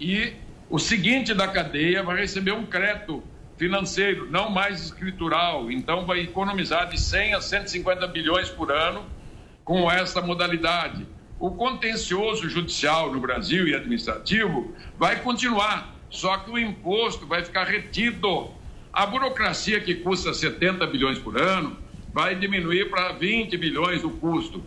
[0.00, 0.32] e
[0.68, 3.22] o seguinte da cadeia vai receber um crédito
[3.56, 5.70] financeiro, não mais escritural.
[5.70, 9.04] Então, vai economizar de 100 a 150 bilhões por ano
[9.64, 11.06] com essa modalidade.
[11.38, 17.64] O contencioso judicial no Brasil e administrativo vai continuar, só que o imposto vai ficar
[17.64, 18.50] retido.
[18.92, 21.76] A burocracia que custa 70 bilhões por ano
[22.12, 24.64] vai diminuir para 20 bilhões o custo.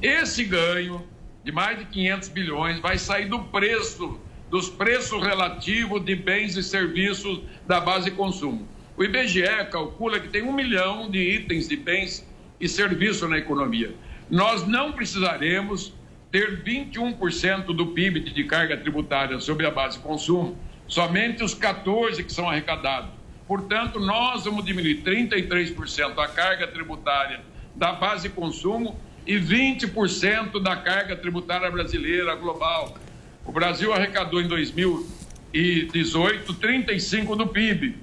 [0.00, 1.04] Esse ganho
[1.42, 6.62] de mais de 500 bilhões vai sair do preço, dos preços relativos de bens e
[6.62, 8.68] serviços da base de consumo.
[8.96, 9.42] O IBGE
[9.72, 12.24] calcula que tem um milhão de itens de bens
[12.60, 13.92] e serviços na economia.
[14.30, 15.92] Nós não precisaremos
[16.30, 22.22] ter 21% do PIB de carga tributária sobre a base de consumo, somente os 14
[22.22, 23.10] que são arrecadados.
[23.48, 27.40] Portanto, nós vamos diminuir 33% a carga tributária
[27.74, 28.96] da base de consumo
[29.26, 32.96] e 20% da carga tributária brasileira global.
[33.44, 37.96] O Brasil arrecadou em 2018 35% do PIB.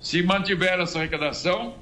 [0.00, 1.76] Se mantiver essa arrecadação,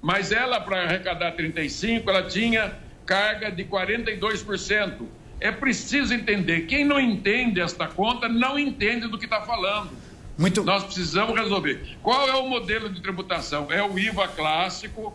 [0.00, 5.06] mas ela, para arrecadar 35%, ela tinha carga de 42%.
[5.40, 6.62] É preciso entender.
[6.62, 9.90] Quem não entende esta conta não entende do que está falando.
[10.38, 10.64] Muito...
[10.64, 11.96] Nós precisamos resolver.
[12.02, 13.70] Qual é o modelo de tributação?
[13.70, 15.12] É o IVA clássico,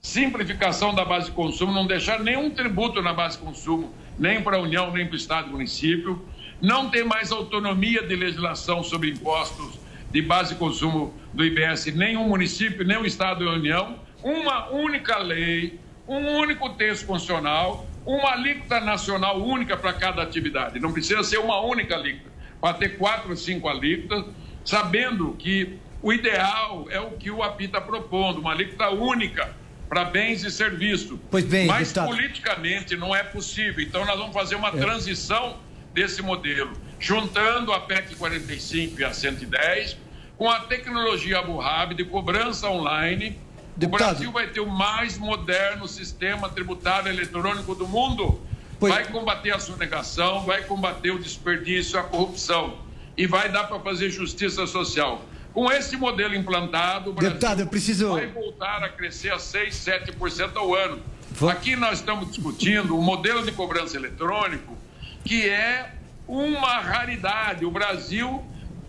[0.00, 4.56] simplificação da base de consumo, não deixar nenhum tributo na base de consumo, nem para
[4.56, 6.24] a União, nem para o Estado e município.
[6.60, 9.78] Não ter mais autonomia de legislação sobre impostos
[10.10, 13.98] de base de consumo do IBS, o município, nem o Estado e a União.
[14.22, 20.80] Uma única lei, um único texto constitucional, uma alíquota nacional única para cada atividade.
[20.80, 22.30] Não precisa ser uma única alíquota
[22.60, 24.26] para ter quatro ou cinco alíquotas,
[24.64, 29.59] sabendo que o ideal é o que o API está propondo, uma alíquota única
[29.90, 31.18] para bens e serviços.
[31.30, 32.06] Pois bem, Mas deputado.
[32.06, 33.84] politicamente não é possível.
[33.84, 34.78] Então nós vamos fazer uma é.
[34.78, 35.58] transição
[35.92, 39.98] desse modelo, juntando a PEC 45 e a 110
[40.38, 43.38] com a tecnologia Abu Dhabi de cobrança online.
[43.76, 44.08] Deputado.
[44.08, 48.40] O Brasil vai ter o mais moderno sistema tributário eletrônico do mundo
[48.80, 48.94] Pois...
[48.94, 52.78] Vai combater a sonegação, vai combater o desperdício, a corrupção.
[53.14, 55.22] E vai dar para fazer justiça social.
[55.52, 58.12] Com esse modelo implantado, o Brasil Deputado, preciso...
[58.12, 61.02] vai voltar a crescer a 6, 7% ao ano.
[61.50, 64.76] Aqui nós estamos discutindo o modelo de cobrança eletrônico,
[65.24, 65.92] que é
[66.26, 67.64] uma raridade.
[67.64, 68.44] O Brasil,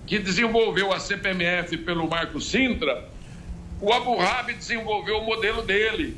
[0.06, 3.10] que desenvolveu a CPMF pelo Marco Sintra,
[3.80, 6.16] o Abu Dhabi desenvolveu o modelo dele.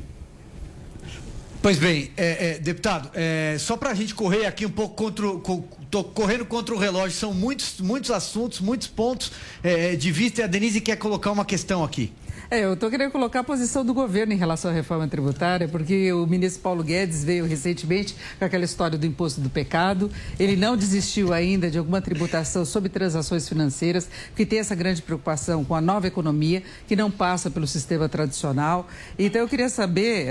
[1.64, 5.26] Pois bem, é, é, deputado, é, só para a gente correr aqui um pouco contra,
[5.38, 9.32] co, tô correndo contra o relógio, são muitos, muitos assuntos, muitos pontos
[9.64, 12.12] é, de vista e a Denise quer colocar uma questão aqui.
[12.54, 16.14] É, eu estou querendo colocar a posição do governo em relação à reforma tributária, porque
[16.14, 20.12] o ministro Paulo Guedes veio recentemente com aquela história do imposto do pecado.
[20.40, 25.66] Ele não desistiu ainda de alguma tributação sobre transações financeiras, que tem essa grande preocupação
[25.66, 28.88] com a nova economia, que não passa pelo sistema tradicional.
[29.18, 30.28] Então, eu queria saber,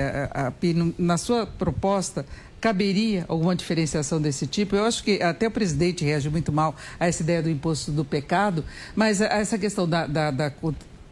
[0.96, 2.24] na sua proposta,
[2.60, 4.76] caberia alguma diferenciação desse tipo?
[4.76, 8.04] Eu acho que até o presidente reage muito mal a essa ideia do imposto do
[8.04, 8.64] pecado,
[8.94, 10.52] mas essa questão da, da, da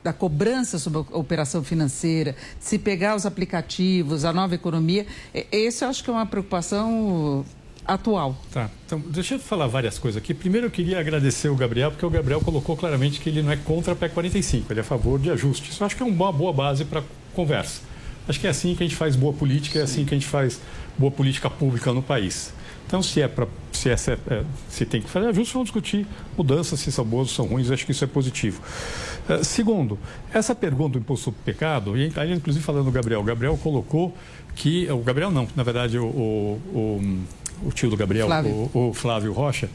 [0.02, 5.06] da cobrança sobre a operação financeira, se pegar os aplicativos, a nova economia,
[5.52, 7.44] esse eu acho que é uma preocupação
[7.86, 8.36] atual.
[8.52, 10.32] Tá, então deixa eu falar várias coisas aqui.
[10.32, 13.56] Primeiro eu queria agradecer o Gabriel, porque o Gabriel colocou claramente que ele não é
[13.56, 15.78] contra a PEC 45, ele é a favor de ajustes.
[15.78, 17.02] Eu acho que é uma boa base para
[17.34, 17.82] conversa.
[18.28, 20.26] Acho que é assim que a gente faz boa política, é assim que a gente
[20.26, 20.60] faz
[20.96, 22.52] boa política pública no país.
[22.90, 26.04] Então, se é para se, é, é, se tem que fazer ajustes, vamos discutir
[26.36, 28.60] mudanças, se são boas ou são ruins, acho que isso é positivo.
[29.28, 29.96] Uh, segundo,
[30.34, 34.12] essa pergunta do imposto do pecado, e aí, inclusive falando do Gabriel, o Gabriel colocou
[34.56, 34.90] que.
[34.90, 38.70] O Gabriel não, na verdade, o, o, o, o tio do Gabriel, Flávio.
[38.74, 39.70] O, o Flávio Rocha,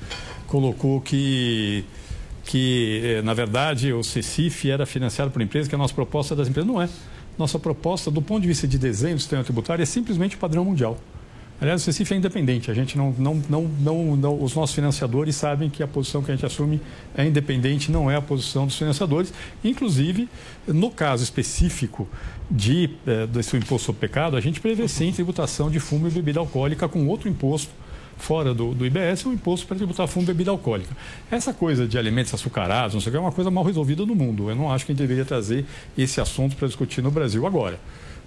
[0.46, 1.86] colocou que
[2.44, 6.50] que, eh, na verdade, o CECIF era financiado por empresas, que a nossa proposta das
[6.50, 6.90] empresas não é.
[7.38, 10.66] Nossa proposta, do ponto de vista de desenho do sistema tributário, é simplesmente o padrão
[10.66, 10.98] mundial.
[11.60, 12.70] Aliás, o Recife é independente.
[12.70, 16.32] A gente não, não, não, não, não, os nossos financiadores sabem que a posição que
[16.32, 16.82] a gente assume
[17.16, 19.34] é independente, não é a posição dos financiadores.
[19.64, 20.28] Inclusive,
[20.68, 22.08] no caso específico
[22.52, 26.40] de eh, desse imposto sobre pecado, a gente prevê sim tributação de fumo e bebida
[26.40, 27.72] alcoólica com outro imposto
[28.18, 30.96] fora do, do IBS, um imposto para tributar fumo e bebida alcoólica.
[31.30, 34.16] Essa coisa de alimentos açucarados, não sei o que, é uma coisa mal resolvida no
[34.16, 34.50] mundo.
[34.50, 35.66] Eu não acho que a gente deveria trazer
[35.98, 37.80] esse assunto para discutir no Brasil agora.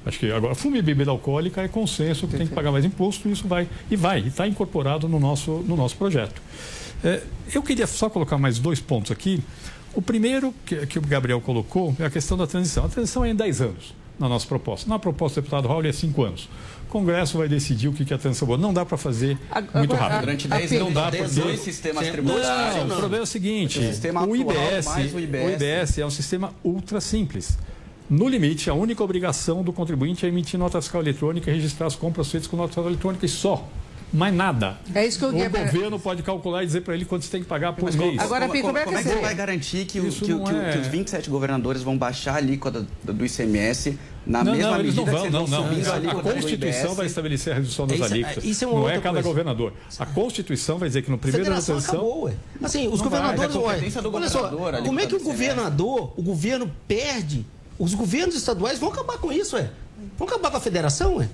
[0.08, 3.28] Acho que agora, fumo e bebida alcoólica é consenso que tem que pagar mais imposto
[3.28, 6.40] e isso vai, e vai, e está incorporado no nosso, no nosso projeto.
[7.04, 9.42] É, eu queria só colocar mais dois pontos aqui.
[9.94, 12.86] O primeiro que, que, o Gabriel colocou é a questão da transição.
[12.86, 13.94] A transição é em 10 anos.
[14.18, 14.88] na nossa proposta.
[14.88, 16.48] Na proposta do deputado Raul é cinco anos.
[16.84, 18.56] O Congresso vai decidir o que é a transição boa.
[18.56, 19.38] Não dá para fazer
[19.74, 20.20] muito rápido.
[20.20, 21.40] Durante não 10 anos, dá dez porque...
[21.40, 22.88] dois sistemas tributários.
[22.88, 25.44] Não, o problema é o seguinte: O o, IBS, mais o IBS.
[25.44, 27.58] o IBS é um sistema ultra simples.
[28.08, 31.94] No limite, a única obrigação do contribuinte é emitir nota fiscal eletrônica e registrar as
[31.96, 33.68] compras feitas com nota fiscal eletrônica e só.
[34.10, 34.78] Mais nada.
[34.94, 37.42] É isso que eu O governo pode calcular e dizer para ele quanto você tem
[37.42, 38.12] que pagar por Mas mês.
[38.12, 40.10] como, Agora, como, como, como é que como é que você- vai garantir que, o-
[40.10, 44.42] que, não é- que os 27 governadores vão baixar a alíquota do, do ICMS na
[44.42, 45.68] não, mesma não, eles medida não vão, que não, vão não.
[45.68, 48.44] subindo a Constituição vai estabelecer a redução das Isso é- alíquotas.
[48.44, 49.28] isso é uma não é cada coisa.
[49.28, 49.72] governador.
[49.98, 52.30] A Constituição vai dizer que no primeiro ano transição.
[52.62, 54.00] Assim, os Não vai, governadores, é olha, olha só,
[54.48, 57.44] governador, ali, como é que o governador, o governo perde?
[57.78, 59.70] Os governos estaduais vão acabar com isso, ué.
[60.18, 61.28] Vão acabar com a federação, ué.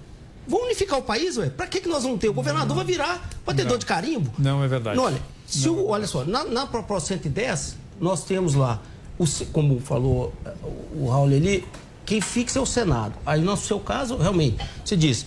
[0.46, 1.48] Vão unificar o país, ué.
[1.48, 2.28] Pra que, que nós vamos ter?
[2.28, 4.30] O governador vai virar batedor de carimbo.
[4.38, 4.96] Não é verdade.
[4.96, 8.82] Não, olha, se o, olha só, na, na proposta 110, nós temos lá,
[9.18, 10.52] o, se- como falou eh,
[10.94, 11.66] o Raul ali,
[12.04, 13.14] quem fixa é o Senado.
[13.24, 15.24] Aí, no seu caso, realmente, você diz,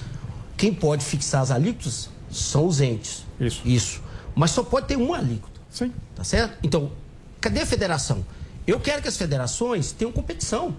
[0.55, 3.26] quem pode fixar as alíquotas são os entes.
[3.39, 3.61] Isso.
[3.65, 4.01] Isso.
[4.36, 5.59] Mas só pode ter uma alíquota.
[5.72, 5.91] Sim.
[6.15, 6.57] Tá certo?
[6.61, 6.91] Então,
[7.41, 8.24] cadê a federação?
[8.68, 10.76] Eu quero que as federações tenham competição.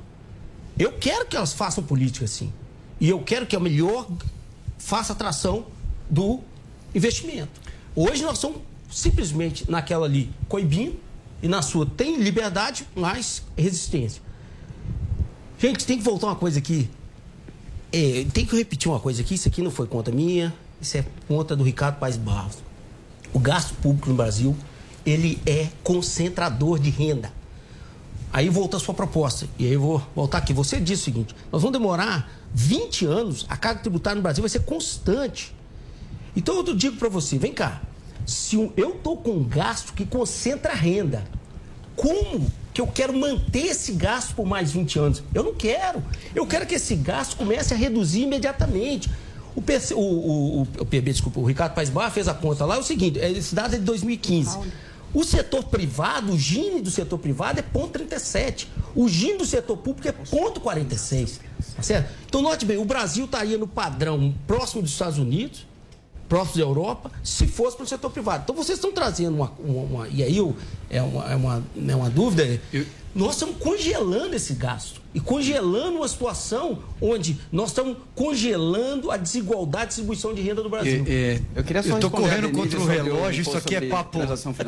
[0.78, 2.52] Eu quero que elas façam política assim.
[3.00, 4.08] E eu quero que a melhor
[4.78, 5.66] faça atração
[6.08, 6.40] do
[6.94, 7.60] investimento.
[7.94, 8.60] Hoje nós estamos
[8.90, 10.96] simplesmente naquela ali coibindo
[11.42, 14.22] e na sua tem liberdade, mas resistência.
[15.58, 16.88] Gente, tem que voltar uma coisa aqui.
[17.92, 19.34] É, tem que repetir uma coisa aqui.
[19.34, 22.58] Isso aqui não foi conta minha, isso é conta do Ricardo Paes Barros.
[23.32, 24.56] O gasto público no Brasil,
[25.04, 27.32] ele é concentrador de renda.
[28.32, 29.46] Aí volta a sua proposta.
[29.58, 30.52] E aí eu vou voltar aqui.
[30.52, 34.48] Você disse o seguinte: nós vamos demorar 20 anos, a carga tributária no Brasil vai
[34.48, 35.54] ser constante.
[36.36, 37.82] Então eu digo para você, vem cá.
[38.26, 41.24] Se eu estou com um gasto que concentra renda,
[41.96, 45.22] como que eu quero manter esse gasto por mais 20 anos?
[45.34, 46.02] Eu não quero.
[46.34, 49.10] Eu quero que esse gasto comece a reduzir imediatamente.
[49.56, 52.64] O, PC, o, o, o, o PB, desculpa, o Ricardo Paes Barra fez a conta
[52.64, 54.56] lá, é o seguinte, esse dado é de 2015.
[55.14, 58.68] O setor privado, o Gini do setor privado é ponto 37.
[58.94, 61.40] O Gini do setor público é ponto 46.
[61.76, 62.10] Tá certo?
[62.26, 65.66] Então, note bem, o Brasil estaria no padrão próximo dos Estados Unidos,
[66.28, 68.42] próximo da Europa, se fosse para o setor privado.
[68.44, 69.50] Então vocês estão trazendo uma.
[69.58, 70.54] uma- uma- e aí eu,
[70.90, 72.60] é, uma, é, uma, é uma dúvida.
[73.14, 74.98] Nós estamos congelando esse gasto.
[75.14, 80.68] E congelando uma situação onde nós estamos congelando a desigualdade de distribuição de renda do
[80.68, 81.02] Brasil.
[81.56, 84.18] Eu queria só Eu tô a correndo contra o relógio, isso aqui é papo.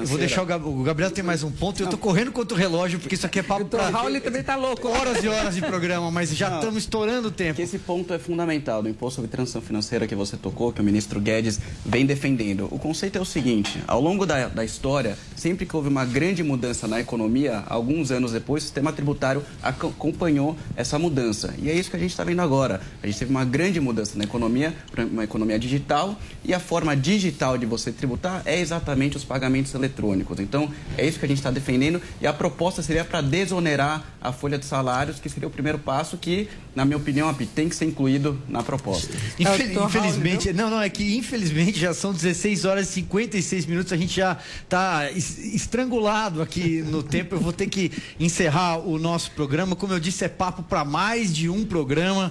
[0.07, 1.82] Vou deixar o, Gab- o Gabriel tem mais um ponto.
[1.82, 3.88] Eu tô correndo contra o relógio, porque isso aqui é papo pra.
[3.88, 4.88] O Raul ele também tá louco.
[4.88, 7.57] Horas e horas de programa, mas já estamos estourando o tempo.
[7.57, 10.84] Que esse ponto é fundamental do imposto sobre transação financeira que você tocou, que o
[10.84, 12.66] ministro Guedes vem defendendo.
[12.70, 16.43] O conceito é o seguinte: ao longo da, da história, sempre que houve uma grande
[16.43, 21.55] mudança na economia, alguns anos depois, o sistema tributário aco- acompanhou essa mudança.
[21.59, 22.81] E é isso que a gente está vendo agora.
[23.03, 24.74] A gente teve uma grande mudança na economia,
[25.11, 30.39] uma economia digital, e a forma digital de você tributar é exatamente os pagamentos eletrônicos.
[30.41, 34.33] Então, é isso que a gente está defendendo, e a proposta seria para desonerar a
[34.33, 37.85] folha de salários, que seria o primeiro passo que, na minha opinião, tem que ser
[37.87, 39.12] incluído na proposta.
[39.39, 39.55] Infel-
[39.87, 44.14] infelizmente, não, não, é que infelizmente já são 16 horas e 56 minutos, a gente
[44.14, 45.11] já está
[45.55, 47.35] estrangulado aqui no tempo.
[47.35, 47.91] Eu vou ter que
[48.21, 49.75] encerrar o nosso programa.
[49.75, 52.31] Como eu disse, é papo para mais de um programa.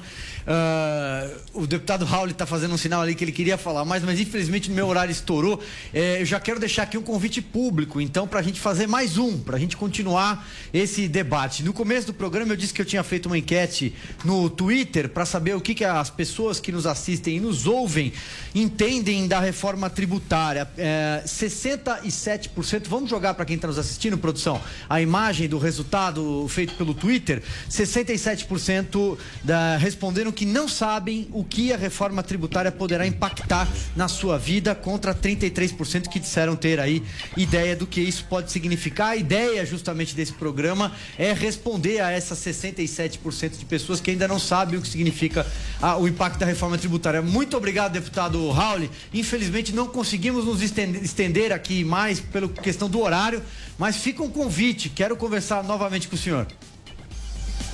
[0.52, 4.20] Ah, o deputado Raul está fazendo um sinal ali que ele queria falar mais, mas
[4.20, 5.62] infelizmente meu horário estourou.
[5.94, 9.20] É, eu já quero deixar aqui um convite público, então, para a gente fazer mais
[9.20, 11.62] um, para a gente continuar esse debate.
[11.62, 13.94] No começo do programa eu disse que eu tinha feito uma enquete
[14.26, 18.12] no Twitter para saber o que, que as pessoas que nos assistem e nos ouvem
[18.56, 20.68] entendem da reforma tributária.
[20.76, 26.74] É, 67%, vamos jogar para quem está nos assistindo, produção, a imagem do resultado feito
[26.74, 27.44] pelo Twitter.
[27.70, 34.38] 67% da, responderam que não sabem o que a reforma tributária poderá impactar na sua
[34.38, 37.04] vida, contra 33% que disseram ter aí
[37.36, 39.10] ideia do que isso pode significar.
[39.10, 44.40] A ideia justamente desse programa é responder a essas 67% de pessoas que ainda não
[44.40, 45.46] sabem o que significa
[45.82, 47.22] ah, o impacto da reforma tributária.
[47.22, 48.90] Muito obrigado, deputado Raul.
[49.14, 53.42] Infelizmente não conseguimos nos estender, aqui mais pela questão do horário,
[53.78, 54.90] mas fica um convite.
[54.90, 56.48] Quero conversar novamente com o senhor.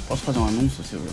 [0.08, 1.10] Posso fazer um anúncio, Silvio?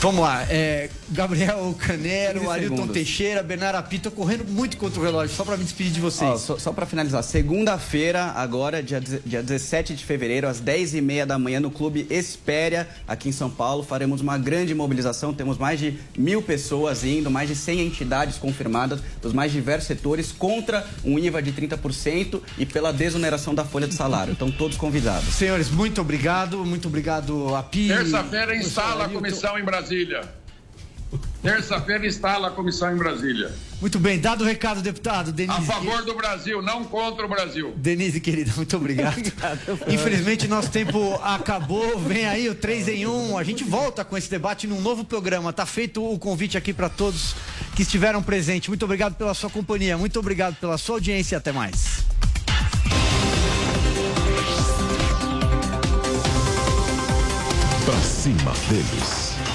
[0.00, 2.94] Vamos lá, é, Gabriel Canero, 15 Arilton segundos.
[2.94, 6.30] Teixeira, Bernardo Apito, correndo muito contra o relógio, só para me despedir de vocês.
[6.30, 11.38] Ó, só só para finalizar, segunda-feira, agora, dia, dia 17 de fevereiro, às 10h30 da
[11.38, 15.32] manhã, no Clube Espéria, aqui em São Paulo, faremos uma grande mobilização.
[15.32, 20.32] Temos mais de mil pessoas indo, mais de 100 entidades confirmadas dos mais diversos setores
[20.32, 24.32] contra um IVA de 30% e pela desoneração da folha de salário.
[24.32, 25.34] Então, todos convidados.
[25.34, 29.83] Senhores, muito obrigado, muito obrigado, Api, Terça-feira instala a comissão em Brasília.
[31.42, 33.52] Terça-feira instala a comissão em Brasília.
[33.80, 35.30] Muito bem, dado o recado, deputado.
[35.30, 35.58] Denise.
[35.58, 37.74] A favor do Brasil, não contra o Brasil.
[37.76, 39.14] Denise, querida, muito obrigado.
[39.86, 41.98] Infelizmente, nosso tempo acabou.
[41.98, 43.36] Vem aí o 3 em 1.
[43.36, 45.52] A gente volta com esse debate num novo programa.
[45.52, 47.36] Tá feito o convite aqui para todos
[47.76, 48.68] que estiveram presentes.
[48.68, 49.98] Muito obrigado pela sua companhia.
[49.98, 52.04] Muito obrigado pela sua audiência e até mais.
[57.84, 59.33] Pra cima deles.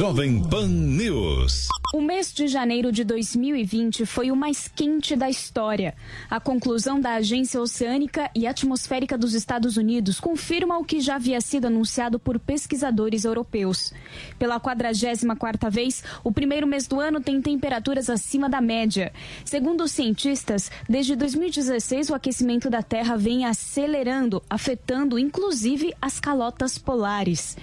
[0.00, 1.68] News.
[1.92, 5.94] O mês de janeiro de 2020 foi o mais quente da história.
[6.30, 11.38] A conclusão da Agência Oceânica e Atmosférica dos Estados Unidos confirma o que já havia
[11.42, 13.92] sido anunciado por pesquisadores europeus.
[14.38, 19.12] Pela 44ª vez, o primeiro mês do ano tem temperaturas acima da média.
[19.44, 26.78] Segundo os cientistas, desde 2016 o aquecimento da Terra vem acelerando, afetando inclusive as calotas
[26.78, 27.54] polares.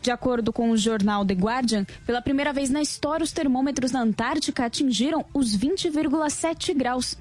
[0.00, 4.00] De acordo com o jornal The Guardian, pela primeira vez na história os termômetros na
[4.00, 7.16] Antártica atingiram os 20,7 graus.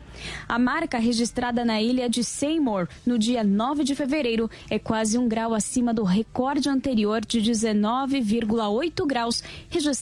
[0.48, 5.28] A marca registrada na ilha de Seymour no dia 9 de fevereiro é quase um
[5.28, 10.02] grau acima do recorde anterior de 19,8 graus registrado